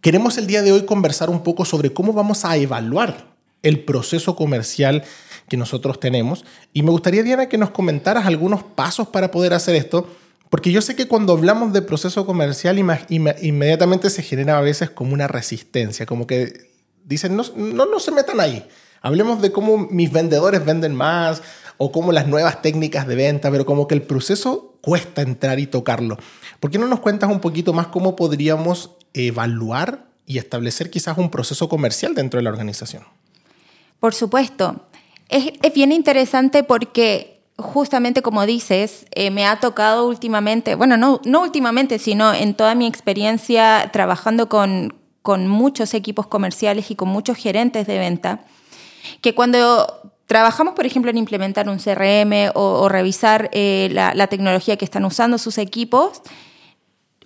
queremos 0.00 0.36
el 0.36 0.46
día 0.46 0.62
de 0.62 0.72
hoy 0.72 0.84
conversar 0.84 1.30
un 1.30 1.42
poco 1.42 1.64
sobre 1.64 1.92
cómo 1.92 2.12
vamos 2.12 2.44
a 2.44 2.56
evaluar 2.56 3.32
el 3.62 3.84
proceso 3.84 4.36
comercial 4.36 5.04
que 5.48 5.56
nosotros 5.56 5.98
tenemos. 6.00 6.44
Y 6.72 6.82
me 6.82 6.90
gustaría, 6.90 7.22
Diana, 7.22 7.48
que 7.48 7.58
nos 7.58 7.70
comentaras 7.70 8.26
algunos 8.26 8.62
pasos 8.62 9.08
para 9.08 9.30
poder 9.30 9.54
hacer 9.54 9.74
esto, 9.76 10.08
porque 10.50 10.72
yo 10.72 10.82
sé 10.82 10.94
que 10.94 11.08
cuando 11.08 11.32
hablamos 11.32 11.72
de 11.72 11.80
proceso 11.80 12.26
comercial, 12.26 12.78
inmediatamente 12.78 14.10
se 14.10 14.22
genera 14.22 14.58
a 14.58 14.60
veces 14.60 14.90
como 14.90 15.14
una 15.14 15.26
resistencia, 15.26 16.04
como 16.04 16.26
que 16.26 16.70
dicen, 17.04 17.34
no, 17.34 17.44
no, 17.56 17.86
no 17.86 17.98
se 17.98 18.10
metan 18.10 18.40
ahí. 18.40 18.66
Hablemos 19.00 19.40
de 19.40 19.50
cómo 19.50 19.78
mis 19.78 20.12
vendedores 20.12 20.64
venden 20.64 20.94
más, 20.94 21.42
o 21.78 21.92
como 21.92 22.12
las 22.12 22.26
nuevas 22.26 22.62
técnicas 22.62 23.06
de 23.06 23.14
venta, 23.14 23.50
pero 23.50 23.66
como 23.66 23.86
que 23.86 23.94
el 23.94 24.02
proceso 24.02 24.74
cuesta 24.80 25.22
entrar 25.22 25.58
y 25.58 25.66
tocarlo. 25.66 26.18
¿Por 26.60 26.70
qué 26.70 26.78
no 26.78 26.86
nos 26.86 27.00
cuentas 27.00 27.30
un 27.30 27.40
poquito 27.40 27.72
más 27.72 27.88
cómo 27.88 28.16
podríamos 28.16 28.90
evaluar 29.14 30.06
y 30.26 30.38
establecer 30.38 30.90
quizás 30.90 31.18
un 31.18 31.30
proceso 31.30 31.68
comercial 31.68 32.14
dentro 32.14 32.38
de 32.38 32.44
la 32.44 32.50
organización? 32.50 33.04
Por 34.00 34.14
supuesto. 34.14 34.86
Es, 35.28 35.52
bien 35.74 35.92
interesante 35.92 36.62
porque 36.62 37.40
justamente 37.56 38.22
como 38.22 38.44
dices, 38.44 39.06
eh, 39.12 39.30
me 39.30 39.46
ha 39.46 39.60
tocado 39.60 40.08
últimamente, 40.08 40.74
bueno, 40.74 40.96
no, 40.96 41.20
no 41.24 41.42
últimamente, 41.42 41.98
sino 41.98 42.34
en 42.34 42.54
toda 42.54 42.74
mi 42.74 42.86
experiencia 42.86 43.90
trabajando 43.92 44.48
con, 44.48 44.94
con 45.22 45.46
muchos 45.46 45.94
equipos 45.94 46.26
comerciales 46.26 46.90
y 46.90 46.96
con 46.96 47.08
muchos 47.08 47.36
gerentes 47.36 47.86
de 47.86 47.98
venta, 47.98 48.44
que 49.20 49.34
cuando 49.34 50.11
trabajamos, 50.32 50.72
por 50.72 50.86
ejemplo, 50.86 51.10
en 51.10 51.18
implementar 51.18 51.68
un 51.68 51.76
CRM 51.76 52.52
o, 52.54 52.88
revisar 52.88 53.50
eh, 53.52 53.90
la, 53.92 54.26
tecnología 54.28 54.78
que 54.78 54.86
están 54.86 55.04
usando 55.04 55.36
sus 55.36 55.58
equipos, 55.58 56.22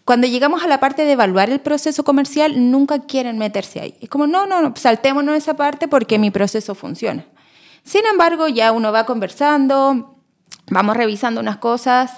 cuando 0.05 0.27
llegamos 0.27 0.65
a 0.65 0.67
la 0.67 0.81
parte 0.81 1.05
de 1.05 1.13
evaluar 1.13 1.49
el 1.49 1.61
proceso 1.61 2.03
comercial, 2.03 2.69
nunca 2.73 3.03
quieren 3.03 3.39
meterse 3.39 3.79
ahí. 3.79 3.95
Es 4.01 4.09
como, 4.09 4.27
no, 4.27 4.49
no, 4.49 4.61
no 4.61 4.75
saltémonos 4.75 5.37
esa 5.37 5.55
parte 5.55 5.87
porque 5.87 6.19
mi 6.19 6.33
proceso 6.33 6.75
funciona. 6.75 7.25
Sin 7.85 8.05
embargo, 8.07 8.49
ya 8.49 8.73
uno 8.73 8.91
va 8.91 9.07
conversando, 9.07 10.17
vamos 10.69 10.97
revisando 10.97 11.41
unas 11.41 11.59
cosas 11.59 12.11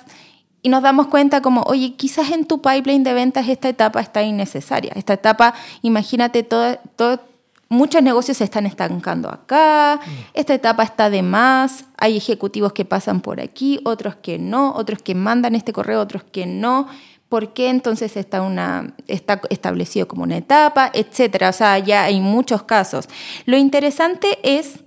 y 0.62 0.70
nos 0.70 0.82
damos 0.82 1.08
cuenta 1.08 1.42
como, 1.42 1.64
oye, 1.64 1.96
quizás 1.96 2.30
en 2.30 2.46
tu 2.46 2.62
pipeline 2.62 3.04
de 3.04 3.12
ventas 3.12 3.46
esta 3.46 3.68
etapa 3.68 4.00
está 4.00 4.22
innecesaria. 4.22 4.92
Esta 4.96 5.12
etapa, 5.12 5.52
imagínate, 5.82 6.44
todo, 6.44 6.78
todo, 6.96 7.20
muchos 7.68 8.02
negocios 8.02 8.38
se 8.38 8.44
están 8.44 8.66
estancando 8.66 9.28
acá, 9.28 10.00
esta 10.34 10.54
etapa 10.54 10.82
está 10.82 11.10
de 11.10 11.22
más, 11.22 11.84
hay 11.96 12.16
ejecutivos 12.16 12.72
que 12.72 12.84
pasan 12.84 13.20
por 13.20 13.40
aquí, 13.40 13.80
otros 13.84 14.16
que 14.16 14.38
no, 14.38 14.72
otros 14.74 15.02
que 15.02 15.14
mandan 15.14 15.54
este 15.54 15.72
correo, 15.72 16.00
otros 16.00 16.24
que 16.24 16.46
no. 16.46 16.88
¿Por 17.28 17.52
qué 17.52 17.68
entonces 17.68 18.16
está, 18.16 18.40
una, 18.40 18.94
está 19.06 19.42
establecido 19.50 20.08
como 20.08 20.22
una 20.22 20.38
etapa, 20.38 20.90
etcétera? 20.94 21.50
O 21.50 21.52
sea, 21.52 21.78
ya 21.78 22.04
hay 22.04 22.20
muchos 22.20 22.62
casos. 22.62 23.06
Lo 23.44 23.58
interesante 23.58 24.38
es 24.42 24.80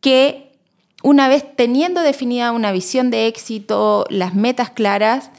que 0.00 0.58
una 1.04 1.28
vez 1.28 1.44
teniendo 1.56 2.00
definida 2.00 2.50
una 2.50 2.72
visión 2.72 3.10
de 3.10 3.28
éxito, 3.28 4.04
las 4.10 4.34
metas 4.34 4.70
claras, 4.70 5.30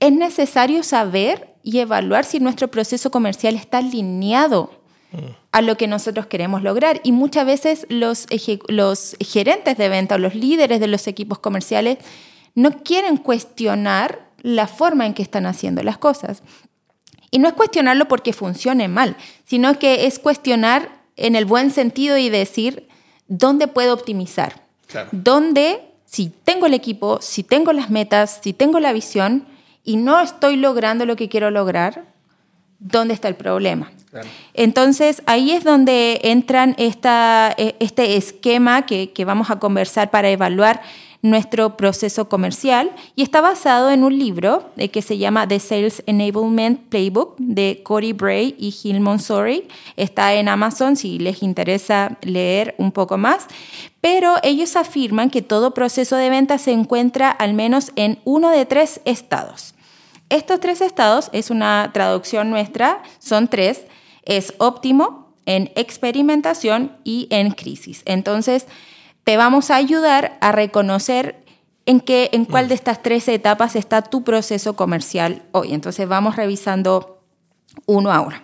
es 0.00 0.12
necesario 0.12 0.82
saber 0.82 1.54
y 1.62 1.80
evaluar 1.80 2.24
si 2.24 2.40
nuestro 2.40 2.68
proceso 2.68 3.10
comercial 3.10 3.54
está 3.54 3.78
alineado 3.78 4.70
a 5.54 5.62
lo 5.62 5.76
que 5.76 5.86
nosotros 5.86 6.26
queremos 6.26 6.62
lograr. 6.62 7.00
Y 7.04 7.12
muchas 7.12 7.46
veces 7.46 7.86
los, 7.88 8.26
los 8.68 9.16
gerentes 9.20 9.78
de 9.78 9.88
venta 9.88 10.16
o 10.16 10.18
los 10.18 10.34
líderes 10.34 10.80
de 10.80 10.88
los 10.88 11.06
equipos 11.06 11.38
comerciales 11.38 11.98
no 12.54 12.82
quieren 12.82 13.16
cuestionar 13.16 14.28
la 14.42 14.66
forma 14.66 15.06
en 15.06 15.14
que 15.14 15.22
están 15.22 15.46
haciendo 15.46 15.82
las 15.82 15.96
cosas. 15.96 16.42
Y 17.30 17.38
no 17.38 17.48
es 17.48 17.54
cuestionarlo 17.54 18.08
porque 18.08 18.32
funcione 18.32 18.88
mal, 18.88 19.16
sino 19.44 19.78
que 19.78 20.06
es 20.06 20.18
cuestionar 20.18 21.00
en 21.16 21.36
el 21.36 21.44
buen 21.44 21.70
sentido 21.70 22.18
y 22.18 22.30
decir 22.30 22.88
dónde 23.28 23.68
puedo 23.68 23.94
optimizar 23.94 24.64
donde 25.12 25.80
si 26.04 26.30
tengo 26.44 26.66
el 26.66 26.74
equipo, 26.74 27.18
si 27.20 27.42
tengo 27.42 27.72
las 27.72 27.90
metas, 27.90 28.40
si 28.42 28.52
tengo 28.52 28.80
la 28.80 28.92
visión 28.92 29.46
y 29.84 29.96
no 29.96 30.20
estoy 30.20 30.56
logrando 30.56 31.06
lo 31.06 31.16
que 31.16 31.28
quiero 31.28 31.50
lograr, 31.50 32.13
¿dónde 32.84 33.14
está 33.14 33.26
el 33.28 33.34
problema? 33.34 33.90
Entonces 34.52 35.22
ahí 35.26 35.50
es 35.50 35.64
donde 35.64 36.20
entran 36.22 36.76
esta, 36.78 37.52
e, 37.58 37.74
este 37.80 38.16
esquema 38.16 38.86
que, 38.86 39.10
que 39.10 39.24
vamos 39.24 39.50
a 39.50 39.58
conversar 39.58 40.12
para 40.12 40.30
evaluar 40.30 40.82
nuestro 41.24 41.78
proceso 41.78 42.28
comercial 42.28 42.90
y 43.16 43.22
está 43.22 43.40
basado 43.40 43.90
en 43.90 44.04
un 44.04 44.16
libro 44.16 44.70
eh, 44.76 44.90
que 44.90 45.00
se 45.00 45.16
llama 45.16 45.48
The 45.48 45.58
Sales 45.58 46.02
Enablement 46.06 46.78
Playbook 46.90 47.36
de 47.38 47.80
Cory 47.82 48.12
Bray 48.12 48.54
y 48.58 48.70
Gil 48.70 49.00
Monsori. 49.00 49.66
Está 49.96 50.34
en 50.34 50.50
Amazon 50.50 50.96
si 50.96 51.18
les 51.18 51.42
interesa 51.42 52.18
leer 52.20 52.74
un 52.76 52.92
poco 52.92 53.16
más, 53.16 53.46
pero 54.02 54.34
ellos 54.42 54.76
afirman 54.76 55.30
que 55.30 55.40
todo 55.40 55.72
proceso 55.72 56.14
de 56.16 56.28
venta 56.28 56.58
se 56.58 56.72
encuentra 56.72 57.30
al 57.30 57.54
menos 57.54 57.90
en 57.96 58.18
uno 58.24 58.50
de 58.50 58.66
tres 58.66 59.00
estados. 59.06 59.74
Estos 60.28 60.60
tres 60.60 60.80
estados, 60.80 61.30
es 61.32 61.50
una 61.50 61.90
traducción 61.92 62.50
nuestra, 62.50 63.02
son 63.18 63.48
tres, 63.48 63.82
es 64.24 64.54
óptimo, 64.58 65.34
en 65.46 65.70
experimentación 65.76 66.96
y 67.04 67.26
en 67.30 67.50
crisis. 67.50 68.02
Entonces, 68.06 68.66
te 69.24 69.36
vamos 69.36 69.70
a 69.70 69.76
ayudar 69.76 70.38
a 70.40 70.52
reconocer 70.52 71.44
en, 71.86 72.00
qué, 72.00 72.30
en 72.32 72.44
cuál 72.44 72.68
de 72.68 72.74
estas 72.74 73.02
tres 73.02 73.28
etapas 73.28 73.76
está 73.76 74.02
tu 74.02 74.24
proceso 74.24 74.76
comercial 74.76 75.42
hoy. 75.52 75.74
Entonces 75.74 76.08
vamos 76.08 76.36
revisando 76.36 77.22
uno 77.86 78.12
a 78.12 78.20
uno. 78.20 78.36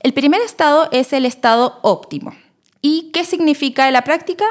El 0.00 0.12
primer 0.14 0.40
estado 0.40 0.88
es 0.92 1.12
el 1.12 1.26
estado 1.26 1.78
óptimo. 1.82 2.34
¿Y 2.80 3.10
qué 3.12 3.24
significa 3.24 3.88
en 3.88 3.94
la 3.94 4.02
práctica? 4.02 4.44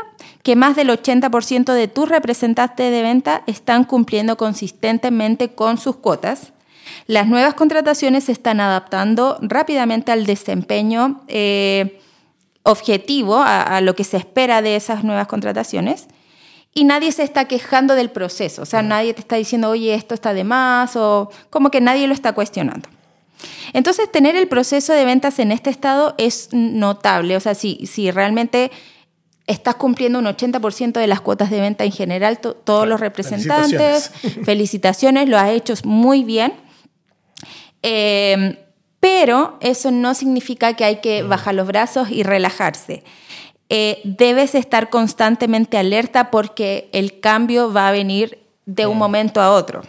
Que 0.43 0.55
más 0.55 0.75
del 0.75 0.89
80% 0.89 1.73
de 1.73 1.87
tus 1.87 2.09
representantes 2.09 2.91
de 2.91 3.01
venta 3.01 3.43
están 3.47 3.85
cumpliendo 3.85 4.37
consistentemente 4.37 5.49
con 5.49 5.77
sus 5.77 5.97
cuotas. 5.97 6.51
Las 7.05 7.27
nuevas 7.27 7.53
contrataciones 7.53 8.25
se 8.25 8.33
están 8.33 8.59
adaptando 8.59 9.37
rápidamente 9.41 10.11
al 10.11 10.25
desempeño 10.25 11.21
eh, 11.27 12.01
objetivo 12.63 13.37
a, 13.37 13.79
lo 13.81 13.95
que 13.95 14.03
se 14.03 14.17
espera 14.17 14.61
de 14.61 14.75
esas 14.75 15.03
nuevas 15.05 15.27
contrataciones 15.27 16.07
y 16.73 16.83
nadie 16.83 17.11
se 17.13 17.23
está 17.23 17.45
quejando 17.45 17.95
del 17.95 18.11
proceso, 18.11 18.61
o 18.61 18.65
sea, 18.65 18.81
nadie 18.83 19.13
te 19.13 19.21
está 19.21 19.37
diciendo, 19.37 19.69
oye, 19.69 19.95
esto 19.95 20.13
está 20.13 20.33
de 20.33 20.43
más, 20.43 20.95
o 20.95 21.31
como 21.49 21.71
que 21.71 21.81
nadie 21.81 22.07
lo 22.07 22.13
está 22.13 22.33
cuestionando. 22.33 22.87
Entonces, 23.73 24.11
tener 24.11 24.35
el 24.35 24.47
proceso 24.47 24.93
de 24.93 25.05
ventas 25.05 25.39
en 25.39 25.51
este 25.51 25.69
estado 25.69 26.15
es 26.17 26.49
notable, 26.51 27.35
o 27.35 27.39
sea, 27.39 27.55
si, 27.55 27.85
si 27.85 28.11
realmente 28.11 28.71
estás 29.45 29.75
cumpliendo 29.75 30.19
un 30.19 30.25
80% 30.25 30.93
de 30.93 31.07
las 31.07 31.21
cuotas 31.21 31.49
de 31.49 31.61
venta 31.61 31.85
en 31.85 31.91
general, 31.91 32.39
todos 32.39 32.87
los 32.87 32.99
representantes, 32.99 34.11
felicitaciones. 34.43 35.29
lo 35.29 35.37
has 35.37 35.51
hecho 35.51 35.73
muy 35.85 36.23
bien. 36.23 36.53
Eh, 37.81 38.63
pero 38.99 39.57
eso 39.61 39.91
no 39.91 40.13
significa 40.13 40.73
que 40.73 40.83
hay 40.83 40.97
que 40.97 41.23
bajar 41.23 41.55
los 41.55 41.67
brazos 41.67 42.09
y 42.11 42.23
relajarse. 42.23 43.03
Eh, 43.69 44.01
debes 44.03 44.55
estar 44.55 44.89
constantemente 44.89 45.77
alerta 45.77 46.31
porque 46.31 46.89
el 46.93 47.19
cambio 47.19 47.71
va 47.71 47.89
a 47.89 47.91
venir 47.91 48.39
de 48.65 48.87
un 48.87 48.97
momento 48.97 49.41
a 49.41 49.51
otro. 49.51 49.83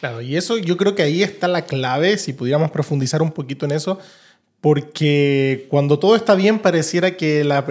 Claro, 0.00 0.20
y 0.20 0.36
eso 0.36 0.58
yo 0.58 0.76
creo 0.76 0.94
que 0.94 1.02
ahí 1.02 1.22
está 1.22 1.48
la 1.48 1.62
clave, 1.62 2.18
si 2.18 2.32
pudiéramos 2.32 2.70
profundizar 2.70 3.22
un 3.22 3.32
poquito 3.32 3.66
en 3.66 3.72
eso, 3.72 3.98
porque 4.60 5.66
cuando 5.70 5.98
todo 5.98 6.16
está 6.16 6.34
bien 6.34 6.58
pareciera 6.58 7.16
que 7.16 7.44
la, 7.44 7.64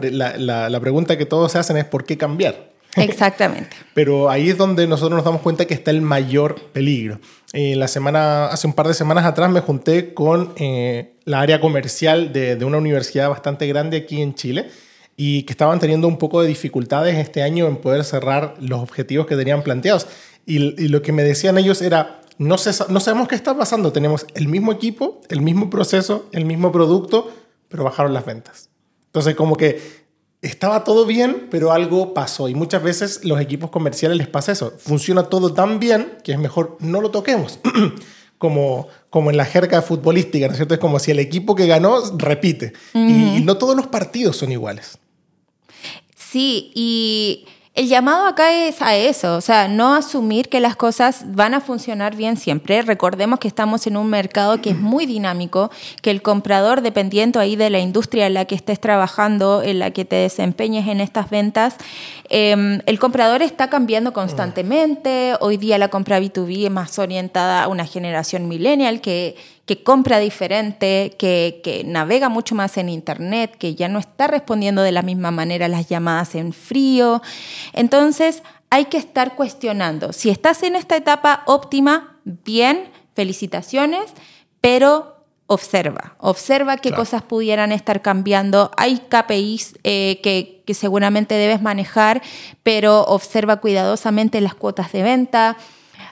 la 0.70 0.80
pregunta 0.80 1.18
que 1.18 1.26
todos 1.26 1.52
se 1.52 1.60
hacen 1.60 1.78
es 1.78 1.86
¿por 1.86 2.06
qué 2.06 2.18
cambiar? 2.18 2.68
Exactamente. 2.98 3.76
Pero 3.94 4.30
ahí 4.30 4.50
es 4.50 4.58
donde 4.58 4.88
nosotros 4.88 5.16
nos 5.18 5.26
damos 5.26 5.42
cuenta 5.42 5.66
que 5.66 5.74
está 5.74 5.92
el 5.92 6.02
mayor 6.02 6.56
peligro. 6.74 7.20
Eh, 7.54 7.76
la 7.76 7.88
semana, 7.88 8.48
hace 8.48 8.68
un 8.68 8.74
par 8.74 8.88
de 8.88 8.94
semanas 8.94 9.26
atrás 9.26 9.50
me 9.50 9.62
junté 9.62 10.14
con 10.14 10.54
eh, 10.58 11.14
la 11.26 11.42
área 11.42 11.62
comercial 11.62 12.34
de, 12.34 12.56
de, 12.56 12.66
una 12.66 12.78
universidad 12.78 13.30
bastante 13.30 13.68
grande 13.68 13.98
aquí 13.98 14.22
en 14.22 14.36
Chile 14.36 14.70
y 15.16 15.44
que 15.44 15.54
estaban 15.54 15.80
teniendo 15.80 16.08
un 16.08 16.18
poco 16.18 16.42
de 16.42 16.48
dificultades 16.48 17.18
este 17.18 17.42
año 17.42 17.68
en 17.68 17.78
poder 17.78 18.04
cerrar 18.04 18.56
los 18.60 18.82
objetivos 18.82 19.26
que 19.28 19.36
tenían 19.36 19.64
planteados. 19.64 20.08
Y, 20.48 20.82
y 20.82 20.88
lo 20.88 21.04
que 21.04 21.12
me 21.12 21.24
decían 21.24 21.60
ellos 21.60 21.84
era, 21.84 22.22
no, 22.40 22.56
no 22.90 23.00
sabemos 23.00 23.28
qué 23.28 23.36
está 23.36 23.56
pasando, 23.56 23.92
tenemos 23.92 24.26
el 24.34 24.48
mismo 24.48 24.72
equipo, 24.72 25.22
el 25.30 25.42
mismo 25.42 25.70
proceso, 25.70 26.28
el 26.32 26.46
mismo 26.46 26.72
producto, 26.72 27.32
pero 27.68 27.84
bajaron 27.84 28.14
las 28.14 28.26
ventas. 28.26 28.70
Entonces, 29.08 29.36
como 29.36 29.56
que 29.58 30.08
estaba 30.42 30.84
todo 30.84 31.06
bien, 31.06 31.48
pero 31.50 31.72
algo 31.72 32.14
pasó. 32.14 32.48
Y 32.48 32.56
muchas 32.56 32.84
veces 32.84 33.26
los 33.26 33.40
equipos 33.42 33.70
comerciales 33.70 34.18
les 34.18 34.28
pasa 34.28 34.52
eso. 34.52 34.74
Funciona 34.78 35.24
todo 35.24 35.54
tan 35.54 35.80
bien 35.80 36.18
que 36.24 36.32
es 36.32 36.40
mejor 36.40 36.78
no 36.80 37.02
lo 37.02 37.12
toquemos. 37.12 37.60
como, 38.38 38.88
como 39.10 39.32
en 39.32 39.38
la 39.38 39.46
jerga 39.46 39.82
futbolística, 39.82 40.46
¿no 40.46 40.52
es 40.52 40.58
cierto? 40.58 40.76
Es 40.76 40.80
como 40.80 41.00
si 41.00 41.12
el 41.12 41.20
equipo 41.20 41.56
que 41.56 41.66
ganó 41.66 42.00
repite. 42.18 42.74
y 42.94 43.42
no 43.44 43.58
todos 43.58 43.76
los 43.76 43.88
partidos 43.88 44.38
son 44.38 44.52
iguales. 44.52 45.00
Sí, 46.16 46.72
y 46.76 47.48
el 47.78 47.88
llamado 47.88 48.26
acá 48.26 48.52
es 48.66 48.82
a 48.82 48.96
eso, 48.96 49.36
o 49.36 49.42
sea, 49.42 49.68
no 49.68 49.94
asumir 49.94 50.50
que 50.50 50.60
las 50.60 50.76
cosas 50.76 51.26
van 51.28 51.54
a 51.54 51.62
funcionar 51.62 52.16
bien 52.16 52.36
siempre. 52.36 52.82
Recordemos 52.82 53.38
que 53.38 53.48
estamos 53.48 53.86
en 53.86 53.98
un 53.98 54.10
mercado 54.10 54.60
que 54.64 54.72
es 54.72 54.80
muy 54.80 55.06
dinámico, 55.06 55.70
que 56.02 56.10
el 56.10 56.24
comprador, 56.24 56.82
dependiendo 56.82 57.40
ahí 57.40 57.56
de 57.56 57.70
la 57.70 57.78
industria 57.78 58.26
en 58.26 58.34
la 58.34 58.46
que 58.46 58.56
estés 58.56 58.82
trabajando, 58.82 59.62
en 59.62 59.78
la 59.78 59.92
que 59.92 60.06
te 60.06 60.16
desempeñes 60.16 60.88
en 60.88 61.02
estas 61.02 61.30
ventas, 61.30 61.76
em, 62.30 62.80
el 62.88 62.98
comprador 62.98 63.44
está 63.44 63.70
cambiando 63.70 64.12
constantemente. 64.12 65.36
Hoy 65.40 65.58
día 65.58 65.78
la 65.78 65.90
compra 65.90 66.20
B2B 66.20 66.66
es 66.66 66.72
más 66.72 66.98
orientada 66.98 67.62
a 67.62 67.68
una 67.68 67.86
generación 67.86 68.48
millennial 68.48 69.02
que 69.02 69.36
que 69.68 69.84
compra 69.84 70.20
diferente, 70.20 71.14
que, 71.20 71.84
navega 71.86 72.30
mucho 72.30 72.56
más 72.56 72.78
en 72.78 72.88
Internet, 72.88 73.58
que 73.60 73.76
ya 73.76 73.90
no 73.90 74.00
está 74.00 74.26
respondiendo 74.26 74.82
de 74.82 74.94
la 74.94 75.02
misma 75.02 75.30
manera 75.30 75.68
las 75.68 75.90
llamadas 75.90 76.36
en 76.36 76.54
frío. 76.54 77.22
Entonces, 77.74 78.44
hay 78.70 78.86
que 78.86 78.98
estar 78.98 79.36
cuestionando. 79.36 80.14
Si 80.14 80.30
estás 80.30 80.64
en 80.64 80.78
esta 80.78 80.96
etapa 80.96 81.44
óptima, 81.48 82.18
bien, 82.24 82.90
felicitaciones, 83.14 84.14
pero 84.62 85.26
observa, 85.48 86.16
observa 86.18 86.78
qué 86.78 86.94
cosas 86.94 87.22
pudieran 87.22 87.74
estar 87.74 88.02
cambiando. 88.02 88.72
Hay 88.78 89.00
KPIs 89.10 89.80
eh, 89.84 90.22
que, 90.24 90.64
que 90.66 90.74
seguramente 90.76 91.36
debes 91.36 91.62
manejar, 91.62 92.22
pero 92.64 93.02
observa 93.02 93.58
cuidadosamente 93.58 94.40
las 94.40 94.56
cuotas 94.56 94.94
de 94.94 95.04
venta 95.04 95.58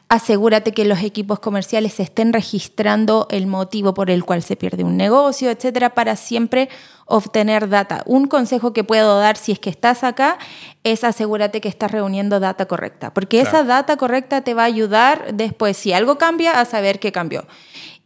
asegúrate 0.08 0.72
que 0.72 0.86
los 0.86 1.02
equipos 1.02 1.40
comerciales 1.40 2.00
estén 2.00 2.32
registrando 2.32 3.28
el 3.32 3.48
motivo 3.48 3.94
por 3.94 4.10
el 4.10 4.24
cual 4.24 4.44
se 4.44 4.56
pierde 4.56 4.84
un 4.84 4.98
negocio, 4.98 5.50
etcétera, 5.50 5.96
para 5.96 6.16
siempre 6.16 6.70
obtener 7.06 7.70
data. 7.70 8.04
Un 8.06 8.28
consejo 8.28 8.74
que 8.74 8.84
puedo 8.84 9.20
dar 9.20 9.38
si 9.38 9.52
es 9.52 9.60
que 9.60 9.70
estás 9.70 10.04
acá 10.04 10.38
es 10.84 11.04
asegúrate 11.04 11.62
que 11.62 11.70
estás 11.70 11.92
reuniendo 11.92 12.40
data 12.40 12.66
correcta, 12.68 13.14
porque 13.14 13.42
esa 13.42 13.64
data 13.64 13.98
correcta 13.98 14.42
te 14.42 14.54
va 14.54 14.64
a 14.64 14.66
ayudar 14.66 15.34
después, 15.34 15.78
si 15.78 15.94
algo 15.94 16.18
cambia, 16.18 16.60
a 16.60 16.66
saber 16.66 17.00
qué 17.00 17.12
cambió. 17.12 17.46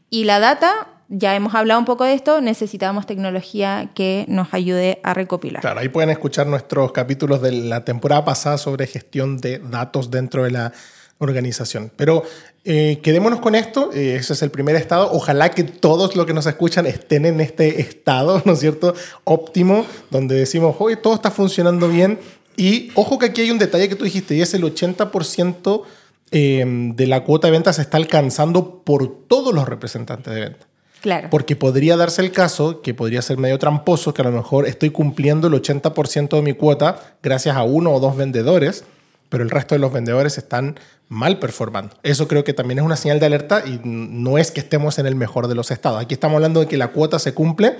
Y 0.09 0.23
la 0.23 0.39
data 0.39 0.87
ya 1.09 1.35
hemos 1.35 1.55
hablado 1.55 1.79
un 1.79 1.85
poco 1.85 2.03
de 2.03 2.13
esto, 2.13 2.39
necesitamos 2.39 3.07
tecnología 3.07 3.89
que 3.95 4.25
nos 4.27 4.53
ayude 4.53 4.99
a 5.03 5.13
recopilar. 5.13 5.61
Claro, 5.61 5.79
ahí 5.79 5.89
pueden 5.89 6.11
escuchar 6.11 6.45
nuestros 6.47 6.91
capítulos 6.91 7.41
de 7.41 7.51
la 7.51 7.83
temporada 7.83 8.23
pasada 8.23 8.57
sobre 8.57 8.85
gestión 8.85 9.37
de 9.37 9.57
datos 9.57 10.11
dentro 10.11 10.43
de 10.43 10.51
la 10.51 10.71
organización. 11.19 11.91
Pero 11.95 12.23
eh, 12.65 12.99
quedémonos 13.03 13.39
con 13.39 13.55
esto, 13.55 13.91
eh, 13.93 14.15
ese 14.15 14.33
es 14.33 14.41
el 14.41 14.49
primer 14.49 14.75
estado. 14.75 15.09
Ojalá 15.11 15.51
que 15.51 15.63
todos 15.63 16.15
los 16.15 16.25
que 16.25 16.33
nos 16.33 16.45
escuchan 16.47 16.85
estén 16.85 17.25
en 17.25 17.39
este 17.39 17.81
estado, 17.81 18.41
¿no 18.45 18.53
es 18.53 18.59
cierto? 18.59 18.95
Óptimo, 19.25 19.85
donde 20.09 20.35
decimos, 20.35 20.75
hoy 20.79 20.95
todo 20.95 21.13
está 21.13 21.29
funcionando 21.29 21.87
bien. 21.87 22.19
Y 22.57 22.91
ojo 22.95 23.19
que 23.19 23.27
aquí 23.27 23.41
hay 23.41 23.51
un 23.51 23.59
detalle 23.59 23.87
que 23.87 23.95
tú 23.95 24.03
dijiste, 24.03 24.35
y 24.35 24.41
es 24.41 24.53
el 24.53 24.63
80% 24.63 25.83
eh, 26.31 26.63
de 26.95 27.07
la 27.07 27.23
cuota 27.23 27.47
de 27.47 27.51
ventas 27.51 27.77
se 27.77 27.81
está 27.81 27.97
alcanzando 27.97 28.81
por 28.83 29.25
todos 29.27 29.53
los 29.53 29.67
representantes 29.67 30.33
de 30.33 30.41
venta. 30.41 30.67
Claro. 31.01 31.29
Porque 31.29 31.55
podría 31.55 31.95
darse 31.95 32.21
el 32.21 32.31
caso, 32.31 32.81
que 32.81 32.93
podría 32.93 33.21
ser 33.21 33.37
medio 33.37 33.57
tramposo, 33.57 34.13
que 34.13 34.21
a 34.21 34.25
lo 34.25 34.31
mejor 34.31 34.67
estoy 34.67 34.89
cumpliendo 34.89 35.47
el 35.47 35.53
80% 35.53 36.35
de 36.35 36.41
mi 36.41 36.53
cuota 36.53 37.15
gracias 37.23 37.55
a 37.55 37.63
uno 37.63 37.93
o 37.93 37.99
dos 38.01 38.17
vendedores, 38.17 38.83
pero 39.29 39.43
el 39.43 39.49
resto 39.49 39.75
de 39.75 39.79
los 39.79 39.93
vendedores 39.93 40.37
están 40.37 40.79
mal 41.07 41.39
performando. 41.39 41.95
Eso 42.03 42.27
creo 42.27 42.43
que 42.43 42.53
también 42.53 42.79
es 42.79 42.85
una 42.85 42.95
señal 42.95 43.19
de 43.19 43.27
alerta 43.27 43.63
y 43.65 43.79
no 43.83 44.37
es 44.37 44.51
que 44.51 44.59
estemos 44.59 44.99
en 44.99 45.05
el 45.05 45.15
mejor 45.15 45.47
de 45.47 45.55
los 45.55 45.71
estados. 45.71 46.01
Aquí 46.01 46.13
estamos 46.13 46.35
hablando 46.35 46.59
de 46.59 46.67
que 46.67 46.77
la 46.77 46.89
cuota 46.89 47.19
se 47.19 47.33
cumple 47.33 47.77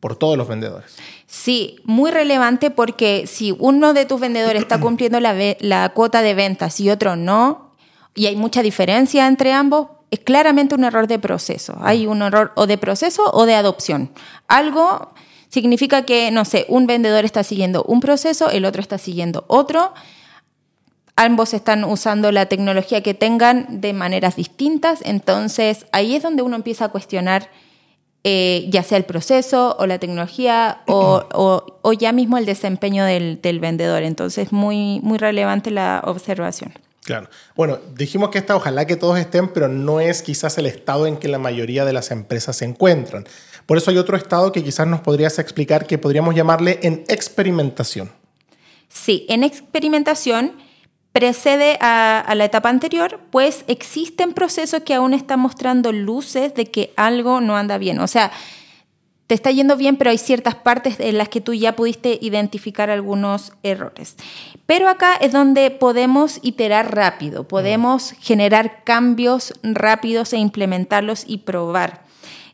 por 0.00 0.16
todos 0.16 0.36
los 0.36 0.48
vendedores. 0.48 0.96
Sí, 1.26 1.80
muy 1.84 2.10
relevante 2.10 2.70
porque 2.70 3.26
si 3.26 3.54
uno 3.58 3.94
de 3.94 4.06
tus 4.06 4.20
vendedores 4.20 4.62
está 4.62 4.80
cumpliendo 4.80 5.20
la, 5.20 5.34
la 5.60 5.90
cuota 5.90 6.22
de 6.22 6.34
ventas 6.34 6.80
y 6.80 6.90
otro 6.90 7.16
no, 7.16 7.74
y 8.14 8.26
hay 8.26 8.36
mucha 8.36 8.62
diferencia 8.62 9.26
entre 9.26 9.52
ambos, 9.52 9.88
es 10.10 10.20
claramente 10.20 10.74
un 10.74 10.84
error 10.84 11.06
de 11.06 11.18
proceso. 11.18 11.76
Hay 11.80 12.06
un 12.06 12.22
error 12.22 12.52
o 12.56 12.66
de 12.66 12.78
proceso 12.78 13.30
o 13.32 13.46
de 13.46 13.54
adopción. 13.54 14.10
Algo 14.48 15.12
significa 15.48 16.04
que, 16.04 16.30
no 16.30 16.44
sé, 16.44 16.66
un 16.68 16.86
vendedor 16.86 17.24
está 17.24 17.42
siguiendo 17.42 17.82
un 17.84 18.00
proceso, 18.00 18.50
el 18.50 18.64
otro 18.64 18.80
está 18.80 18.98
siguiendo 18.98 19.44
otro. 19.48 19.92
Ambos 21.20 21.52
están 21.52 21.82
usando 21.82 22.30
la 22.30 22.46
tecnología 22.46 23.02
que 23.02 23.12
tengan 23.12 23.80
de 23.80 23.92
maneras 23.92 24.36
distintas. 24.36 25.00
Entonces, 25.02 25.86
ahí 25.90 26.14
es 26.14 26.22
donde 26.22 26.42
uno 26.42 26.54
empieza 26.54 26.84
a 26.84 26.88
cuestionar 26.90 27.50
eh, 28.22 28.66
ya 28.70 28.84
sea 28.84 28.98
el 28.98 29.04
proceso 29.04 29.74
o 29.80 29.86
la 29.86 29.98
tecnología 29.98 30.82
o, 30.86 31.92
ya 31.98 32.12
mismo 32.12 32.38
el 32.38 32.46
desempeño 32.46 33.04
del, 33.04 33.40
del 33.42 33.58
vendedor. 33.58 34.04
Entonces, 34.04 34.52
muy, 34.52 35.00
muy 35.02 35.18
relevante 35.18 35.72
la 35.72 36.02
observación. 36.04 36.72
Claro. 37.02 37.28
Bueno, 37.56 37.80
dijimos 37.96 38.30
que 38.30 38.38
esta 38.38 38.54
ojalá 38.54 38.86
que 38.86 38.94
todos 38.94 39.18
estén, 39.18 39.48
pero 39.48 39.66
no 39.66 39.98
es 39.98 40.22
quizás 40.22 40.56
el 40.56 40.66
estado 40.66 41.08
en 41.08 41.16
que 41.16 41.26
la 41.26 41.40
mayoría 41.40 41.84
de 41.84 41.92
las 41.92 42.12
empresas 42.12 42.54
se 42.54 42.64
encuentran. 42.64 43.26
Por 43.66 43.76
eso 43.76 43.90
hay 43.90 43.98
otro 43.98 44.16
estado 44.16 44.52
que 44.52 44.62
quizás 44.62 44.86
nos 44.86 45.00
podrías 45.00 45.40
explicar 45.40 45.84
que 45.84 45.98
podríamos 45.98 46.36
llamarle 46.36 46.78
en 46.82 47.02
experimentación. 47.08 48.12
Sí, 48.88 49.26
en 49.28 49.42
experimentación 49.42 50.67
precede 51.18 51.78
a, 51.80 52.20
a, 52.20 52.34
la 52.36 52.44
etapa 52.44 52.68
anterior, 52.68 53.18
pues 53.32 53.64
existen 53.66 54.34
procesos 54.34 54.82
que 54.82 54.94
aún 54.94 55.14
están 55.14 55.40
mostrando 55.40 55.90
luces 55.90 56.54
de 56.54 56.66
que 56.66 56.92
algo 56.94 57.40
no 57.40 57.56
anda 57.56 57.76
bien. 57.76 57.98
O 57.98 58.06
sea, 58.06 58.30
te 59.26 59.34
está 59.34 59.50
yendo 59.50 59.76
bien, 59.76 59.96
pero 59.96 60.10
hay 60.10 60.18
ciertas 60.18 60.54
partes 60.54 61.00
en 61.00 61.18
las 61.18 61.28
que 61.28 61.40
tú 61.40 61.54
ya 61.54 61.74
pudiste 61.74 62.20
identificar 62.22 62.88
algunos 62.88 63.52
errores. 63.64 64.14
Pero 64.64 64.88
acá 64.88 65.16
es 65.16 65.32
donde 65.32 65.72
podemos 65.72 66.38
iterar 66.42 66.94
rápido, 66.94 67.48
podemos 67.48 68.12
generar 68.20 68.84
cambios 68.84 69.54
rápidos 69.64 70.32
e 70.32 70.36
implementarlos 70.36 71.24
y 71.26 71.38
probar. 71.38 72.04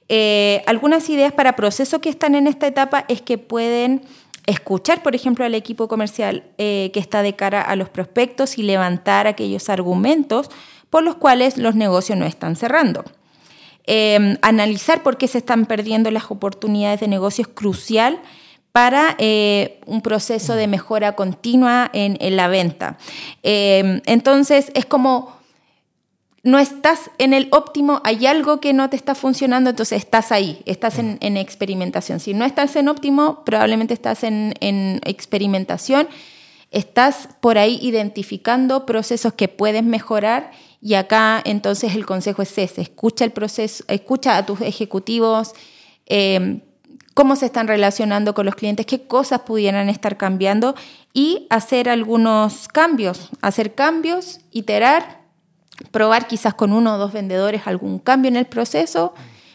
Eh, 0.08 0.62
algunas 0.66 1.10
ideas 1.10 1.34
para 1.34 1.54
procesos 1.54 2.00
que 2.00 2.08
están 2.08 2.34
en 2.34 2.46
esta 2.46 2.66
etapa 2.66 3.04
es 3.08 3.20
que 3.20 3.36
pueden 3.36 4.02
escuchar, 4.46 5.02
por 5.02 5.14
ejemplo, 5.14 5.44
al 5.44 5.54
equipo 5.54 5.88
comercial 5.88 6.44
eh, 6.58 6.90
que 6.92 7.00
está 7.00 7.22
de 7.22 7.34
cara 7.34 7.62
a 7.62 7.76
los 7.76 7.88
prospectos 7.88 8.58
y 8.58 8.62
levantar 8.62 9.26
aquellos 9.26 9.68
argumentos 9.68 10.50
por 10.90 11.02
los 11.02 11.16
cuales 11.16 11.56
los 11.58 11.74
negocios 11.74 12.18
no 12.18 12.26
están 12.26 12.56
cerrando. 12.56 13.04
Em, 13.86 14.38
analizar 14.42 15.02
por 15.02 15.18
qué 15.18 15.28
se 15.28 15.38
están 15.38 15.66
perdiendo 15.66 16.10
las 16.10 16.30
oportunidades 16.30 17.00
de 17.00 17.08
negocio 17.08 17.42
es 17.42 17.48
crucial 17.48 18.20
para 18.72 19.14
eh, 19.18 19.80
un 19.86 20.00
proceso 20.00 20.54
de 20.54 20.66
mejora 20.66 21.14
continua 21.14 21.90
en, 21.92 22.36
la 22.36 22.48
venta. 22.48 22.98
Entonces, 23.42 24.72
es 24.74 24.84
como 24.84 25.43
no 26.44 26.58
estás 26.58 27.10
en 27.16 27.32
el 27.32 27.48
óptimo, 27.52 28.02
hay 28.04 28.26
algo 28.26 28.60
que 28.60 28.74
no 28.74 28.90
te 28.90 28.96
está 28.96 29.14
funcionando, 29.14 29.70
entonces 29.70 29.98
estás 29.98 30.30
ahí, 30.30 30.60
estás 30.66 30.98
en, 30.98 31.36
experimentación. 31.38 32.20
Si 32.20 32.34
no 32.34 32.44
estás 32.44 32.76
en 32.76 32.88
óptimo, 32.88 33.42
probablemente 33.44 33.94
estás 33.94 34.24
en, 34.24 34.54
en, 34.60 35.00
experimentación, 35.04 36.06
estás 36.70 37.30
por 37.40 37.56
ahí 37.56 37.78
identificando 37.80 38.84
procesos 38.84 39.32
que 39.32 39.48
puedes 39.48 39.84
mejorar 39.84 40.50
y 40.82 40.94
acá 40.94 41.40
entonces 41.46 41.94
el 41.94 42.04
consejo 42.04 42.42
es 42.42 42.58
ese, 42.58 42.82
escucha 42.82 43.24
el 43.24 43.32
proceso, 43.32 43.82
escucha 43.88 44.36
a 44.36 44.44
tus 44.44 44.60
ejecutivos, 44.60 45.54
eh, 46.04 46.60
cómo 47.14 47.36
se 47.36 47.46
están 47.46 47.68
relacionando 47.68 48.34
con 48.34 48.44
los 48.44 48.54
clientes, 48.54 48.84
qué 48.84 49.06
cosas 49.06 49.40
pudieran 49.42 49.88
estar 49.88 50.18
cambiando 50.18 50.74
y 51.14 51.46
hacer 51.48 51.88
algunos 51.88 52.68
cambios, 52.68 53.30
hacer 53.40 53.74
cambios, 53.74 54.40
iterar, 54.50 55.23
probar 55.90 56.26
quizás 56.26 56.54
con 56.54 56.72
uno 56.72 56.94
o 56.94 56.98
dos 56.98 57.12
vendedores 57.12 57.62
algún 57.66 57.98
cambio 57.98 58.28
en 58.28 58.36
el 58.36 58.46
proceso, 58.46 59.14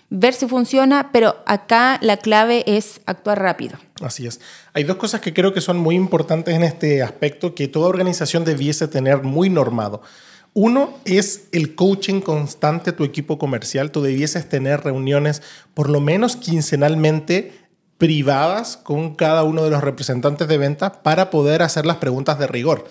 ver 0.09 0.33
si 0.33 0.47
funciona, 0.47 1.11
pero 1.11 1.35
acá 1.45 1.99
la 2.01 2.17
clave 2.17 2.63
es 2.65 3.01
actuar 3.05 3.39
rápido. 3.39 3.77
Así 4.01 4.25
es. 4.25 4.39
Hay 4.73 4.83
dos 4.83 4.97
cosas 4.97 5.21
que 5.21 5.33
creo 5.33 5.53
que 5.53 5.61
son 5.61 5.77
muy 5.77 5.95
importantes 5.95 6.55
en 6.55 6.63
este 6.63 7.03
aspecto 7.03 7.53
que 7.53 7.67
toda 7.67 7.87
organización 7.87 8.43
debiese 8.43 8.87
tener 8.87 9.23
muy 9.23 9.49
normado. 9.49 10.01
Uno 10.53 10.97
es 11.05 11.47
el 11.51 11.75
coaching 11.75 12.21
constante 12.21 12.89
a 12.89 12.95
tu 12.95 13.03
equipo 13.03 13.37
comercial. 13.37 13.91
Tú 13.91 14.01
debieses 14.01 14.49
tener 14.49 14.81
reuniones 14.81 15.43
por 15.75 15.89
lo 15.89 16.01
menos 16.01 16.35
quincenalmente 16.35 17.53
privadas 17.99 18.77
con 18.77 19.13
cada 19.15 19.43
uno 19.43 19.63
de 19.63 19.69
los 19.69 19.83
representantes 19.83 20.47
de 20.47 20.57
venta 20.57 21.03
para 21.03 21.29
poder 21.29 21.61
hacer 21.61 21.85
las 21.85 21.97
preguntas 21.97 22.39
de 22.39 22.47
rigor. 22.47 22.85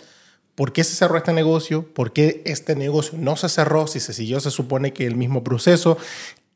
¿Por 0.59 0.73
qué 0.73 0.83
se 0.83 0.97
cerró 0.97 1.16
este 1.16 1.33
negocio? 1.33 1.87
¿Por 1.94 2.12
qué 2.12 2.42
este 2.44 2.75
negocio 2.75 3.16
no 3.16 3.37
se 3.37 3.49
cerró? 3.49 3.87
Si 3.87 4.01
se 4.01 4.12
siguió, 4.12 4.40
se 4.40 4.51
supone 4.51 4.92
que 4.92 5.07
el 5.07 5.14
mismo 5.14 5.44
proceso 5.44 5.99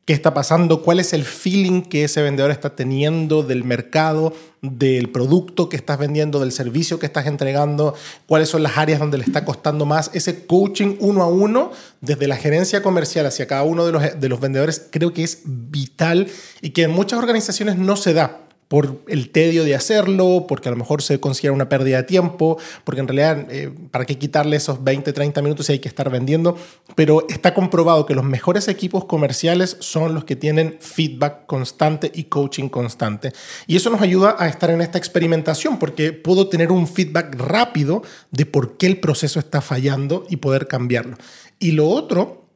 qué 0.03 0.11
está 0.11 0.33
pasando, 0.33 0.81
cuál 0.81 0.99
es 0.99 1.13
el 1.13 1.23
feeling 1.23 1.83
que 1.83 2.03
ese 2.03 2.21
vendedor 2.21 2.51
está 2.51 2.75
teniendo 2.75 3.43
del 3.43 3.63
mercado, 3.63 4.33
del 4.61 5.07
producto 5.07 5.69
que 5.69 5.77
estás 5.77 5.97
vendiendo, 5.97 6.41
del 6.41 6.51
servicio 6.51 6.99
que 6.99 7.05
estás 7.05 7.27
entregando, 7.27 7.95
cuáles 8.25 8.49
son 8.49 8.61
las 8.63 8.77
áreas 8.77 8.99
donde 8.99 9.19
le 9.19 9.23
está 9.23 9.45
costando 9.45 9.85
más. 9.85 10.11
Ese 10.13 10.45
coaching 10.47 10.97
uno 10.99 11.23
a 11.23 11.27
uno, 11.27 11.71
desde 12.01 12.27
la 12.27 12.35
gerencia 12.35 12.83
comercial 12.83 13.25
hacia 13.25 13.47
cada 13.47 13.63
uno 13.63 13.85
de 13.85 13.93
los, 13.93 14.19
de 14.19 14.27
los 14.27 14.41
vendedores, 14.41 14.85
creo 14.91 15.13
que 15.13 15.23
es 15.23 15.43
vital 15.45 16.27
y 16.61 16.71
que 16.71 16.83
en 16.83 16.91
muchas 16.91 17.19
organizaciones 17.19 17.77
no 17.77 17.95
se 17.95 18.13
da 18.13 18.41
por 18.73 19.03
el 19.07 19.29
tedio 19.29 19.63
de 19.65 19.75
hacerlo, 19.75 20.45
porque 20.47 20.67
a 20.67 20.71
lo 20.71 20.77
mejor 20.79 21.03
se 21.03 21.19
considera 21.19 21.53
una 21.53 21.69
pérdida 21.69 21.97
de 21.97 22.03
tiempo, 22.05 22.57
porque 22.83 23.01
en 23.01 23.07
realidad, 23.07 23.45
eh, 23.51 23.71
¿para 23.91 24.03
qué 24.03 24.17
quitarle 24.17 24.55
esos 24.55 24.83
20, 24.83 25.13
30 25.13 25.43
minutos 25.43 25.67
si 25.67 25.73
hay 25.73 25.77
que 25.77 25.87
estar 25.87 26.09
vendiendo? 26.09 26.57
Pero 26.95 27.27
está 27.29 27.53
comprobado 27.53 28.07
que 28.07 28.15
los 28.15 28.25
mejores 28.25 28.67
equipos 28.67 29.05
comerciales 29.05 29.77
son 29.79 30.15
los 30.15 30.23
que 30.23 30.35
tienen 30.35 30.77
feedback 30.79 31.45
constante 31.45 32.11
y 32.15 32.23
coaching 32.23 32.67
constante. 32.67 33.31
Y 33.67 33.75
eso 33.75 33.91
nos 33.91 34.01
ayuda 34.01 34.37
a 34.39 34.47
estar 34.47 34.71
en 34.71 34.81
esta 34.81 34.97
experimentación, 34.97 35.77
porque 35.77 36.11
puedo 36.11 36.47
tener 36.47 36.71
un 36.71 36.87
feedback 36.87 37.35
rápido 37.35 38.01
de 38.31 38.47
por 38.47 38.77
qué 38.77 38.87
el 38.87 38.99
proceso 38.99 39.37
está 39.37 39.61
fallando 39.61 40.25
y 40.31 40.37
poder 40.37 40.67
cambiarlo. 40.67 41.15
Y 41.59 41.73
lo 41.73 41.87
otro 41.87 42.47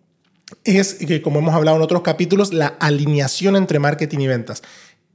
es 0.63 0.95
que, 0.95 1.21
como 1.21 1.39
hemos 1.39 1.53
hablado 1.53 1.77
en 1.77 1.83
otros 1.83 2.01
capítulos, 2.01 2.53
la 2.53 2.67
alineación 2.67 3.55
entre 3.55 3.77
marketing 3.77 4.19
y 4.19 4.27
ventas 4.27 4.63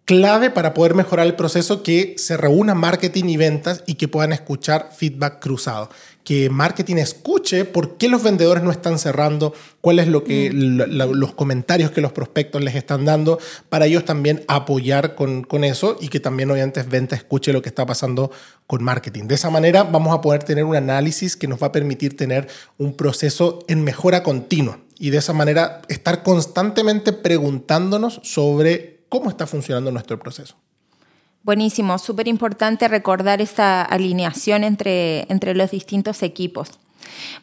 clave 0.05 0.51
para 0.51 0.75
poder 0.75 0.95
mejorar 0.95 1.27
el 1.27 1.37
proceso 1.37 1.83
que 1.83 2.15
se 2.19 2.37
reúna 2.37 2.75
marketing 2.75 3.25
y 3.27 3.37
ventas 3.37 3.85
y 3.87 3.95
que 3.95 4.09
puedan 4.09 4.33
escuchar 4.33 4.91
feedback 4.97 5.41
cruzado. 5.41 5.91
que 6.25 6.51
marketing 6.51 6.99
escuche 6.99 7.65
por 7.65 7.97
qué 7.97 8.09
los 8.09 8.23
vendedores 8.23 8.63
no 8.63 8.71
están 8.71 9.01
cerrando, 9.01 9.55
cuáles 9.81 10.07
lo 10.07 10.23
que 10.23 10.51
los 10.53 11.35
comentarios 11.35 11.91
que 11.91 12.01
los 12.01 12.13
prospectos 12.13 12.63
les 12.63 12.77
están 12.77 13.05
dando, 13.05 13.41
para 13.69 13.87
ellos 13.87 14.05
también 14.05 14.45
apoyar 14.47 15.17
con, 15.17 15.43
con 15.43 15.65
eso 15.65 15.99
y 16.01 16.09
que 16.09 16.21
también 16.21 16.49
obviamente 16.53 16.81
venta 16.85 17.17
escuche 17.17 17.53
lo 17.53 17.61
que 17.61 17.69
está 17.69 17.87
pasando 17.87 18.31
con 18.69 18.85
marketing. 18.85 19.25
De 19.25 19.35
esa 19.35 19.51
manera 19.51 19.83
vamos 19.83 20.15
a 20.15 20.21
poder 20.21 20.45
tener 20.45 20.63
un 20.63 20.77
análisis 20.77 21.37
que 21.37 21.49
nos 21.49 21.61
va 21.61 21.69
a 21.69 21.73
permitir 21.73 22.17
tener 22.17 22.47
un 22.79 22.95
proceso 22.95 23.65
en 23.67 23.83
mejora 23.83 24.23
continua 24.23 24.79
y 25.01 25.11
de 25.11 25.19
esa 25.19 25.33
manera 25.33 25.83
estar 25.89 26.23
constantemente 26.23 27.13
preguntándonos 27.13 28.21
sobre 28.23 28.92
cómo 29.13 29.29
está 29.29 29.47
funcionando 29.47 29.93
nuestro 29.93 30.19
proceso. 30.19 30.55
Buenísimo, 31.43 31.99
súper 31.99 32.29
importante 32.29 32.89
recordar 32.89 33.43
esa 33.43 33.83
alineación 33.83 34.65
entre, 34.65 35.31
entre 35.31 35.55
los 35.55 35.71
distintos 35.71 36.23
equipos. 36.23 36.71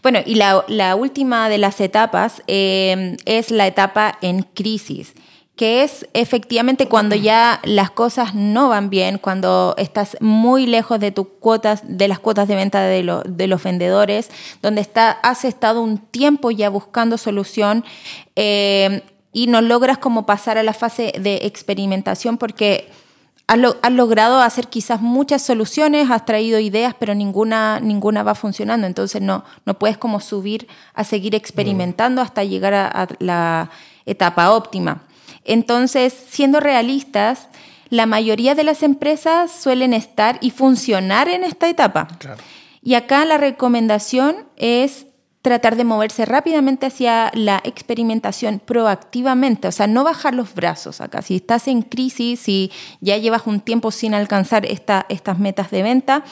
Bueno, 0.02 0.18
y 0.26 0.34
la, 0.34 0.96
última 0.96 1.48
de 1.48 1.60
las 1.60 1.80
etapas 1.80 2.42
eh, 2.48 3.18
es 3.26 3.52
la 3.52 3.68
etapa 3.68 4.18
en 4.22 4.42
crisis, 4.42 5.14
que 5.56 5.84
es 5.84 6.08
efectivamente 6.14 6.88
cuando 6.88 7.16
ya 7.16 7.60
las 7.64 7.92
cosas 7.92 8.34
no 8.34 8.70
van 8.70 8.90
bien, 8.90 9.20
cuando 9.20 9.76
estás 9.78 10.18
muy 10.22 10.66
lejos 10.66 11.00
de 11.00 11.12
tus 11.12 11.28
cuotas, 11.40 11.84
de 11.84 12.08
las 12.08 12.18
cuotas 12.18 12.48
de 12.48 12.56
venta 12.56 12.82
de, 12.82 13.04
los 13.04 13.64
vendedores, 13.64 14.32
donde 14.64 14.82
está, 14.82 15.12
has 15.12 15.46
estado 15.46 15.82
un 15.82 16.00
tiempo 16.00 16.50
ya 16.50 16.72
buscando 16.72 17.20
solución. 17.20 17.86
Eh, 18.36 19.04
y 19.32 19.48
no 19.48 19.62
logras 19.62 19.98
como 19.98 20.26
pasar 20.26 20.58
a 20.58 20.64
la 20.64 20.74
fase 20.74 21.14
de 21.20 21.42
experimentación 21.44 22.38
porque 22.38 22.90
has, 23.50 23.92
logrado 23.92 24.42
hacer 24.42 24.68
quizás 24.68 25.02
muchas 25.02 25.42
soluciones, 25.42 26.12
has 26.12 26.26
traído 26.26 26.60
ideas, 26.60 26.96
pero 27.00 27.16
ninguna, 27.16 27.80
ninguna 27.80 28.22
va 28.22 28.36
funcionando. 28.36 28.86
Entonces 28.86 29.22
no, 29.22 29.44
no 29.66 29.80
puedes 29.80 29.98
como 29.98 30.20
subir 30.20 30.68
a 30.94 31.04
seguir 31.04 31.34
experimentando 31.34 32.22
hasta 32.22 32.44
llegar 32.44 32.74
a, 32.74 33.08
la 33.20 33.72
etapa 34.06 34.52
óptima. 34.52 35.04
Entonces, 35.46 36.14
siendo 36.30 36.60
realistas, 36.60 37.48
la 37.90 38.06
mayoría 38.06 38.54
de 38.54 38.64
las 38.64 38.84
empresas 38.84 39.52
suelen 39.52 39.94
estar 39.94 40.38
y 40.42 40.52
funcionar 40.52 41.28
en 41.28 41.44
esta 41.44 41.70
etapa. 41.70 42.08
Y 42.84 42.94
acá 42.94 43.26
la 43.26 43.38
recomendación 43.38 44.46
es 44.58 45.08
tratar 45.42 45.78
de 45.78 45.86
moverse 45.86 46.26
rápidamente 46.26 46.88
hacia 46.88 47.32
la 47.34 47.62
experimentación 47.64 48.60
proactivamente, 48.60 49.70
o 49.70 49.72
sea, 49.72 49.88
no 49.88 50.04
bajar 50.04 50.34
los 50.34 50.54
brazos 50.54 51.00
acá. 51.00 51.22
Si 51.22 51.38
estás 51.38 51.68
en 51.68 51.82
crisis, 51.82 52.50
y 52.50 52.72
ya 53.00 53.18
llevas 53.18 53.48
un 53.48 53.62
tiempo 53.62 53.92
sin 53.92 54.14
alcanzar 54.14 54.66
esta, 54.66 55.06
estas 55.08 55.40
metas 55.40 55.72
de 55.72 55.84
venta, 55.84 56.24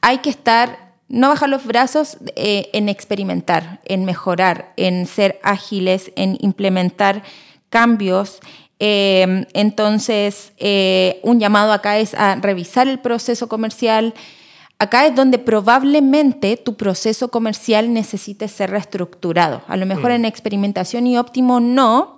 hay 0.00 0.18
que 0.18 0.30
estar, 0.30 0.94
no 1.08 1.28
bajar 1.28 1.50
los 1.50 1.66
brazos 1.66 2.16
eh, 2.36 2.70
en 2.72 2.88
experimentar, 2.88 3.80
en 3.84 4.06
mejorar, 4.06 4.72
en 4.76 5.06
ser 5.06 5.38
ágiles, 5.42 6.10
en 6.16 6.38
implementar 6.40 7.22
cambios. 7.68 8.40
Eh, 8.78 9.46
entonces, 9.52 10.52
eh, 10.56 11.20
un 11.22 11.38
llamado 11.38 11.72
acá 11.72 11.98
es 11.98 12.14
a 12.14 12.36
revisar 12.36 12.88
el 12.88 12.98
proceso 12.98 13.46
comercial, 13.46 14.14
Acá 14.82 15.06
es 15.06 15.14
donde 15.14 15.38
probablemente 15.38 16.56
tu 16.56 16.74
proceso 16.74 17.28
comercial 17.28 17.92
necesite 17.92 18.48
ser 18.48 18.70
reestructurado. 18.70 19.62
A 19.68 19.76
lo 19.76 19.86
mejor 19.86 20.10
mm. 20.10 20.14
en 20.14 20.24
experimentación 20.24 21.06
y 21.06 21.16
óptimo 21.18 21.60
no. 21.60 22.16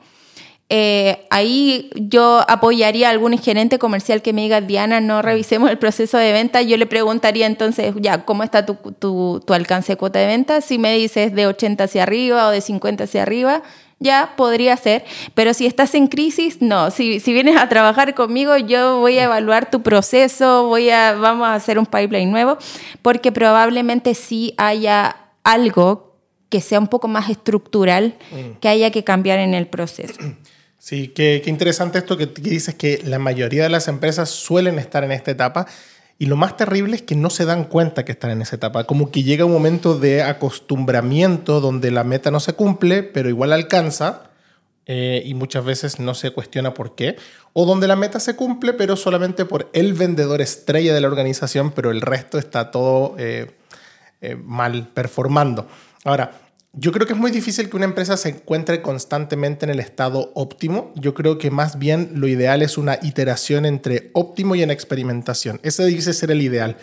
Eh, 0.77 1.25
ahí 1.31 1.89
yo 1.95 2.45
apoyaría 2.49 3.07
a 3.07 3.11
algún 3.13 3.39
gerente 3.39 3.79
comercial 3.79 4.23
que 4.23 4.33
me 4.33 4.43
diga, 4.43 4.61
Diana, 4.61 5.01
no 5.01 5.23
revisemos 5.23 5.71
el 5.71 5.79
proceso 5.79 6.19
de 6.19 6.33
venta. 6.33 6.63
Yo 6.63 6.77
le 6.77 6.87
preguntaría 6.87 7.47
entonces, 7.47 7.95
ya, 8.01 8.25
¿cómo 8.25 8.43
está 8.43 8.67
tu, 8.67 8.75
tu 9.47 9.55
alcance 9.55 9.93
de 9.93 9.97
cuota 9.97 10.19
de 10.19 10.27
venta? 10.27 10.61
Si 10.63 10.79
me 10.79 10.93
dices 10.97 11.33
de 11.33 11.47
80 11.47 11.85
hacia 11.85 12.03
arriba 12.03 12.49
o 12.49 12.51
de 12.51 12.61
50 12.61 13.05
hacia 13.05 13.23
arriba, 13.23 13.63
ya 14.01 14.33
podría 14.37 14.77
ser, 14.77 15.05
pero 15.35 15.55
si 15.55 15.67
estás 15.67 15.95
en 15.95 16.09
crisis, 16.09 16.61
no. 16.61 16.91
Si, 16.91 17.21
si, 17.21 17.33
vienes 17.33 17.57
a 17.57 17.69
trabajar 17.69 18.13
conmigo, 18.15 18.57
yo 18.57 18.99
voy 18.99 19.17
a 19.19 19.25
evaluar 19.25 19.71
tu 19.71 19.81
proceso, 19.81 20.67
voy 20.67 20.91
a, 20.91 21.13
vamos 21.13 21.47
a 21.47 21.55
hacer 21.55 21.79
un 21.79 21.87
pipeline 21.87 22.33
nuevo, 22.33 22.59
porque 23.01 23.31
probablemente 23.31 24.15
sí 24.15 24.55
haya 24.57 25.15
algo 25.45 26.17
que 26.49 26.61
sea 26.61 26.81
un 26.81 26.89
poco 26.89 27.07
más 27.07 27.31
estructural 27.31 28.17
mm. 28.33 28.59
que 28.59 28.69
haya 28.69 28.91
que 28.91 29.05
cambiar 29.05 29.39
en 29.39 29.55
el 29.55 29.69
proceso. 29.69 30.21
Sí, 30.85 31.09
qué, 31.09 31.41
qué 31.43 31.49
interesante 31.49 31.97
esto 31.97 32.19
que, 32.19 32.31
que 32.31 32.43
dices 32.43 32.75
que 32.75 33.01
la 33.07 33.19
mayoría 33.19 33.63
de 33.63 33.71
las 33.71 33.89
empresas 33.89 34.29
suelen 34.29 34.79
estar 34.79 35.03
en 35.03 35.13
esta 35.13 35.31
etapa 35.31 35.67
y 36.19 36.27
lo 36.27 36.37
más 36.37 36.59
terrible 36.59 36.97
es 36.97 37.01
que 37.01 37.17
no 37.17 37.31
se 37.31 37.47
dan 37.47 37.65
cuenta 37.65 38.05
que 38.05 38.13
están 38.13 38.33
en 38.33 38.43
esa 38.43 38.57
etapa. 38.57 38.85
Como 38.85 39.11
que 39.11 39.23
llega 39.23 39.47
un 39.47 39.53
momento 39.53 39.99
de 39.99 40.23
acostumbramiento 40.23 41.63
donde 41.63 41.91
la 41.91 42.05
meta 42.05 42.31
no 42.31 42.39
se 42.39 42.53
cumple, 42.53 43.03
pero 43.03 43.31
igual 43.31 43.55
alcanza. 43.55 44.31
Eh, 44.85 45.23
y 45.25 45.33
muchas 45.33 45.65
veces 45.65 46.01
no 46.01 46.13
se 46.13 46.33
cuestiona 46.33 46.75
por 46.75 46.95
qué. 46.95 47.17
O 47.55 47.65
donde 47.65 47.89
la 47.89 47.97
meta 47.97 48.21
se 48.21 48.37
cumple, 48.37 48.75
pero 48.75 48.95
solamente 48.95 49.47
por 49.47 49.71
el 49.73 49.95
vendedor 49.95 50.43
estrella 50.43 50.93
de 50.93 51.01
la 51.01 51.09
organización, 51.09 51.73
pero 51.73 51.93
el 51.93 52.03
resto 52.03 52.37
está 52.37 52.71
todo 52.71 53.15
eh, 53.17 53.53
eh, 54.21 54.37
mal 54.37 54.91
performando. 54.93 55.67
Ahora, 56.05 56.44
yo 56.77 56.93
creo 56.93 57.07
que 57.07 57.13
es 57.13 57.19
muy 57.19 57.31
difícil 57.31 57.71
que 57.71 57.77
una 57.77 57.85
empresa 57.85 58.17
se 58.17 58.31
encuentre 58.31 58.83
constantemente 58.83 59.65
en 59.65 59.71
el 59.71 59.81
estado 59.81 60.33
óptimo. 60.35 60.93
Yo 60.97 61.15
creo 61.15 61.39
que 61.39 61.51
más 61.51 61.79
bien 61.79 62.11
lo 62.15 62.27
ideal 62.27 62.63
es 62.63 62.79
una 62.79 62.99
iteración 63.03 63.65
entre 63.65 64.11
óptimo 64.13 64.55
y 64.55 64.63
en 64.63 64.71
experimentación. 64.71 65.61
Ese 65.63 65.85
dice 65.87 66.13
ser 66.13 66.31
el 66.31 66.43
ideal. 66.43 66.77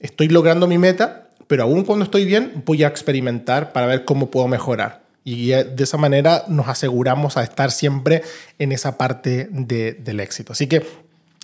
Estoy 0.00 0.28
logrando 0.28 0.66
mi 0.66 0.78
meta, 0.78 1.28
pero 1.46 1.62
aún 1.62 1.84
cuando 1.84 2.04
estoy 2.04 2.24
bien, 2.24 2.62
voy 2.66 2.84
a 2.84 2.88
experimentar 2.88 3.72
para 3.72 3.86
ver 3.86 4.04
cómo 4.04 4.30
puedo 4.30 4.48
mejorar. 4.48 5.02
Y 5.24 5.48
de 5.48 5.84
esa 5.84 5.96
manera 5.96 6.44
nos 6.48 6.68
aseguramos 6.68 7.36
a 7.36 7.42
estar 7.42 7.70
siempre 7.70 8.22
en 8.58 8.72
esa 8.72 8.98
parte 8.98 9.48
del 9.50 10.20
éxito. 10.20 10.52
Así 10.52 10.66
que 10.66 10.84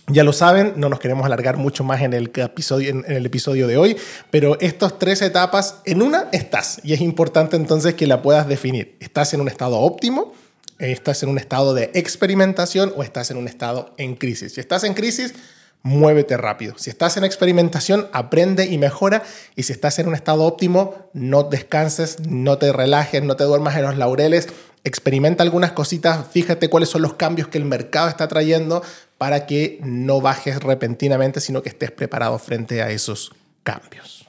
ya 0.08 0.24
lo 0.24 0.32
saben, 0.32 0.74
no 0.76 0.88
nos 0.88 1.00
queremos 1.00 1.26
alargar 1.26 1.56
mucho 1.56 1.84
más 1.84 2.00
en 2.02 2.12
el, 2.14 2.30
episodio, 2.34 2.90
en, 2.90 3.04
el 3.06 3.26
episodio 3.26 3.66
de 3.66 3.76
hoy, 3.76 3.96
pero 4.30 4.58
estas 4.60 4.98
tres 4.98 5.22
etapas, 5.22 5.76
en 5.84 6.02
una 6.02 6.28
estás 6.32 6.80
y 6.82 6.94
es 6.94 7.00
importante 7.00 7.56
entonces 7.56 7.94
que 7.94 8.06
la 8.06 8.22
puedas 8.22 8.48
definir. 8.48 8.96
¿Estás 9.00 9.34
en 9.34 9.40
un 9.40 9.48
estado 9.48 9.78
óptimo? 9.78 10.32
¿Estás 10.78 11.22
en 11.22 11.28
un 11.28 11.38
estado 11.38 11.74
de 11.74 11.90
experimentación 11.94 12.92
o 12.96 13.02
estás 13.02 13.30
en 13.30 13.36
un 13.36 13.48
estado 13.48 13.94
en 13.98 14.14
crisis? 14.14 14.54
Si 14.54 14.60
estás 14.60 14.84
en 14.84 14.94
crisis, 14.94 15.34
muévete 15.82 16.36
rápido. 16.36 16.74
Si 16.78 16.90
estás 16.90 17.16
en 17.16 17.24
experimentación, 17.24 18.08
aprende 18.12 18.66
y 18.66 18.78
mejora. 18.78 19.22
Y 19.56 19.64
si 19.64 19.72
estás 19.72 19.98
en 19.98 20.08
un 20.08 20.14
estado 20.14 20.44
óptimo, 20.44 21.10
no 21.12 21.42
descanses, 21.44 22.20
no 22.28 22.58
te 22.58 22.72
relajes, 22.72 23.22
no 23.22 23.36
te 23.36 23.44
duermas 23.44 23.76
en 23.76 23.82
los 23.82 23.96
laureles. 23.96 24.48
Experimenta 24.84 25.42
algunas 25.42 25.72
cositas, 25.72 26.26
fíjate 26.30 26.70
cuáles 26.70 26.88
son 26.88 27.02
los 27.02 27.14
cambios 27.14 27.48
que 27.48 27.58
el 27.58 27.64
mercado 27.64 28.08
está 28.08 28.28
trayendo 28.28 28.82
para 29.18 29.46
que 29.46 29.80
no 29.82 30.20
bajes 30.20 30.62
repentinamente, 30.62 31.40
sino 31.40 31.62
que 31.62 31.68
estés 31.68 31.90
preparado 31.90 32.38
frente 32.38 32.82
a 32.82 32.90
esos 32.90 33.32
cambios. 33.64 34.26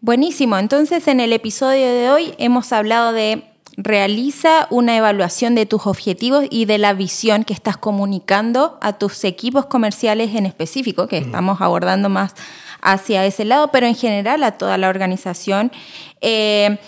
Buenísimo, 0.00 0.56
entonces 0.58 1.08
en 1.08 1.18
el 1.18 1.32
episodio 1.32 1.86
de 1.86 2.10
hoy 2.10 2.34
hemos 2.38 2.72
hablado 2.72 3.12
de 3.12 3.42
realiza 3.76 4.66
una 4.70 4.96
evaluación 4.96 5.54
de 5.54 5.64
tus 5.64 5.86
objetivos 5.86 6.44
y 6.50 6.64
de 6.64 6.78
la 6.78 6.94
visión 6.94 7.44
que 7.44 7.54
estás 7.54 7.76
comunicando 7.76 8.76
a 8.80 8.94
tus 8.94 9.22
equipos 9.24 9.66
comerciales 9.66 10.34
en 10.34 10.46
específico, 10.46 11.06
que 11.06 11.18
estamos 11.18 11.60
abordando 11.60 12.08
más 12.08 12.34
hacia 12.80 13.24
ese 13.24 13.44
lado, 13.44 13.70
pero 13.70 13.86
en 13.86 13.94
general 13.94 14.42
a 14.42 14.52
toda 14.52 14.78
la 14.78 14.88
organización. 14.88 15.70
Eh, 16.20 16.78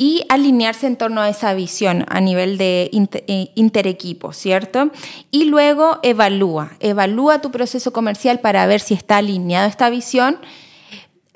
y 0.00 0.24
alinearse 0.30 0.86
en 0.86 0.96
torno 0.96 1.20
a 1.20 1.28
esa 1.28 1.52
visión 1.52 2.06
a 2.08 2.22
nivel 2.22 2.56
de 2.56 2.90
eh, 2.90 3.50
interequipo, 3.54 4.32
¿cierto? 4.32 4.90
Y 5.30 5.44
luego 5.44 5.98
evalúa, 6.02 6.72
evalúa 6.80 7.42
tu 7.42 7.50
proceso 7.50 7.92
comercial 7.92 8.40
para 8.40 8.64
ver 8.64 8.80
si 8.80 8.94
está 8.94 9.18
alineado 9.18 9.68
esta 9.68 9.90
visión, 9.90 10.38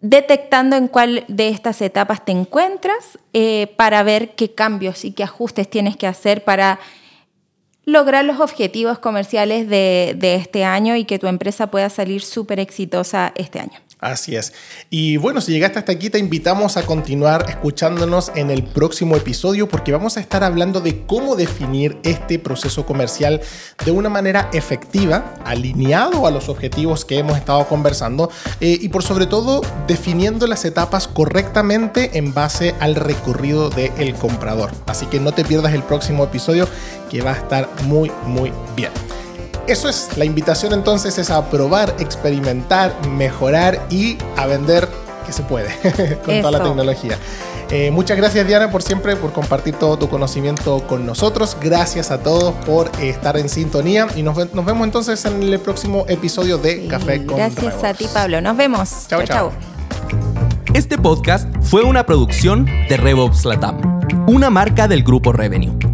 detectando 0.01 0.77
en 0.77 0.89
cuál 0.89 1.27
de 1.29 1.51
estas 1.51 1.83
etapas 1.83 2.25
te 2.25 2.33
encuentras 2.33 3.19
eh, 3.35 3.67
para 3.77 4.03
ver 4.03 4.35
qué 4.35 4.55
cambios 4.55 5.05
y 5.05 5.13
qué 5.13 5.25
ajustes 5.25 5.69
tienes 5.69 5.99
que 5.99 6.07
hacer 6.07 6.43
para 6.43 6.81
lograr 7.85 8.25
los 8.25 8.41
objetivos 8.41 8.99
comerciales 8.99 9.69
de, 9.69 10.15
de 10.17 10.37
este 10.37 10.65
año 10.65 10.97
y 10.97 11.05
que 11.05 11.19
tu 11.19 11.27
empresa 11.27 11.67
pueda 11.71 11.91
salir 11.91 12.23
súper 12.23 12.61
exitosa 12.61 13.35
este 13.37 13.61
año. 13.61 13.84
Así 14.05 14.37
es. 14.37 14.53
Y 14.91 15.17
bueno, 15.17 15.41
si 15.41 15.53
llegaste 15.53 15.79
hasta 15.79 15.93
aquí, 15.93 16.11
te 16.11 16.19
invitamos 16.19 16.77
a 16.77 16.83
continuar 16.83 17.47
escuchándonos 17.49 18.33
en 18.35 18.51
el 18.51 18.63
próximo 18.63 19.17
episodio 19.17 19.67
porque 19.67 19.93
vamos 19.93 20.19
a 20.19 20.21
estar 20.21 20.45
hablando 20.45 20.83
de 20.83 21.07
cómo 21.07 21.37
definir 21.37 21.97
este 22.03 22.39
proceso 22.39 22.85
comercial 22.85 23.41
de 23.83 23.93
una 23.93 24.11
manera 24.11 24.51
efectiva, 24.53 25.33
alineado 25.47 26.27
a 26.27 26.31
los 26.31 26.51
objetivos 26.51 27.07
que 27.07 27.17
hemos 27.17 27.39
estado 27.39 27.67
conversando 27.67 28.31
eh, 28.61 28.77
y 28.79 28.91
por 28.91 29.03
sobre 29.03 29.25
todo 29.25 29.63
definiendo 29.87 30.47
las 30.47 30.67
etapas 30.67 31.09
correctamente 31.09 32.19
en 32.19 32.35
base 32.35 32.75
al 32.81 32.97
recorrido 32.97 33.71
del 33.71 34.17
comprador. 34.17 34.71
Así 34.85 35.07
que 35.07 35.19
no 35.19 35.33
te 35.33 35.47
pierdas 35.47 35.73
el 35.73 35.83
próximo 35.83 36.25
episodio 36.25 36.69
que 37.11 37.23
va 37.23 37.33
a 37.33 37.37
estar 37.37 37.71
muy, 37.85 38.13
muy 38.27 38.53
bien. 38.77 38.91
Eso 39.67 39.89
es, 39.89 40.11
la 40.17 40.25
invitación 40.27 40.75
entonces 40.75 41.17
es 41.17 41.31
a 41.31 41.49
probar, 41.49 41.95
experimentar, 41.99 42.95
mejorar 43.09 43.81
y 43.89 44.19
a 44.37 44.47
vender 44.47 44.89
que 45.25 45.33
se 45.33 45.43
puede 45.43 45.75
con 46.25 46.41
toda 46.41 46.51
la 46.51 46.63
tecnología. 46.63 47.19
Eh, 47.71 47.91
muchas 47.91 48.19
gracias 48.19 48.47
Diana 48.47 48.71
por 48.71 48.83
siempre, 48.83 49.17
por 49.17 49.33
compartir 49.33 49.75
todo 49.77 49.97
tu 49.97 50.09
conocimiento 50.11 50.87
con 50.87 51.07
nosotros. 51.07 51.57
Gracias 51.61 52.11
a 52.11 52.19
todos 52.19 52.53
por 52.67 52.91
estar 53.01 53.39
en 53.39 53.49
sintonía 53.49 54.07
y 54.15 54.23
nos, 54.23 54.37
vemos 54.37 54.85
entonces 54.85 55.25
en 55.25 55.43
el 55.43 55.59
próximo 55.59 56.05
episodio 56.09 56.59
de 56.59 56.87
Café 56.87 57.25
con 57.25 57.39
Gracias 57.39 57.83
a 57.83 57.95
ti 57.95 58.07
Pablo, 58.13 58.43
nos 58.43 58.57
vemos. 58.57 59.07
Chao, 59.09 59.23
chao. 59.25 59.53
Este 60.75 60.99
podcast 60.99 61.49
fue 61.63 61.85
una 61.85 62.05
producción 62.05 62.67
de 62.67 62.97
RevOps 62.99 63.47
Latam, 63.47 63.81
una 64.27 64.51
marca 64.51 64.89
del 64.89 65.03
grupo 65.03 65.33
Revenue. 65.33 65.94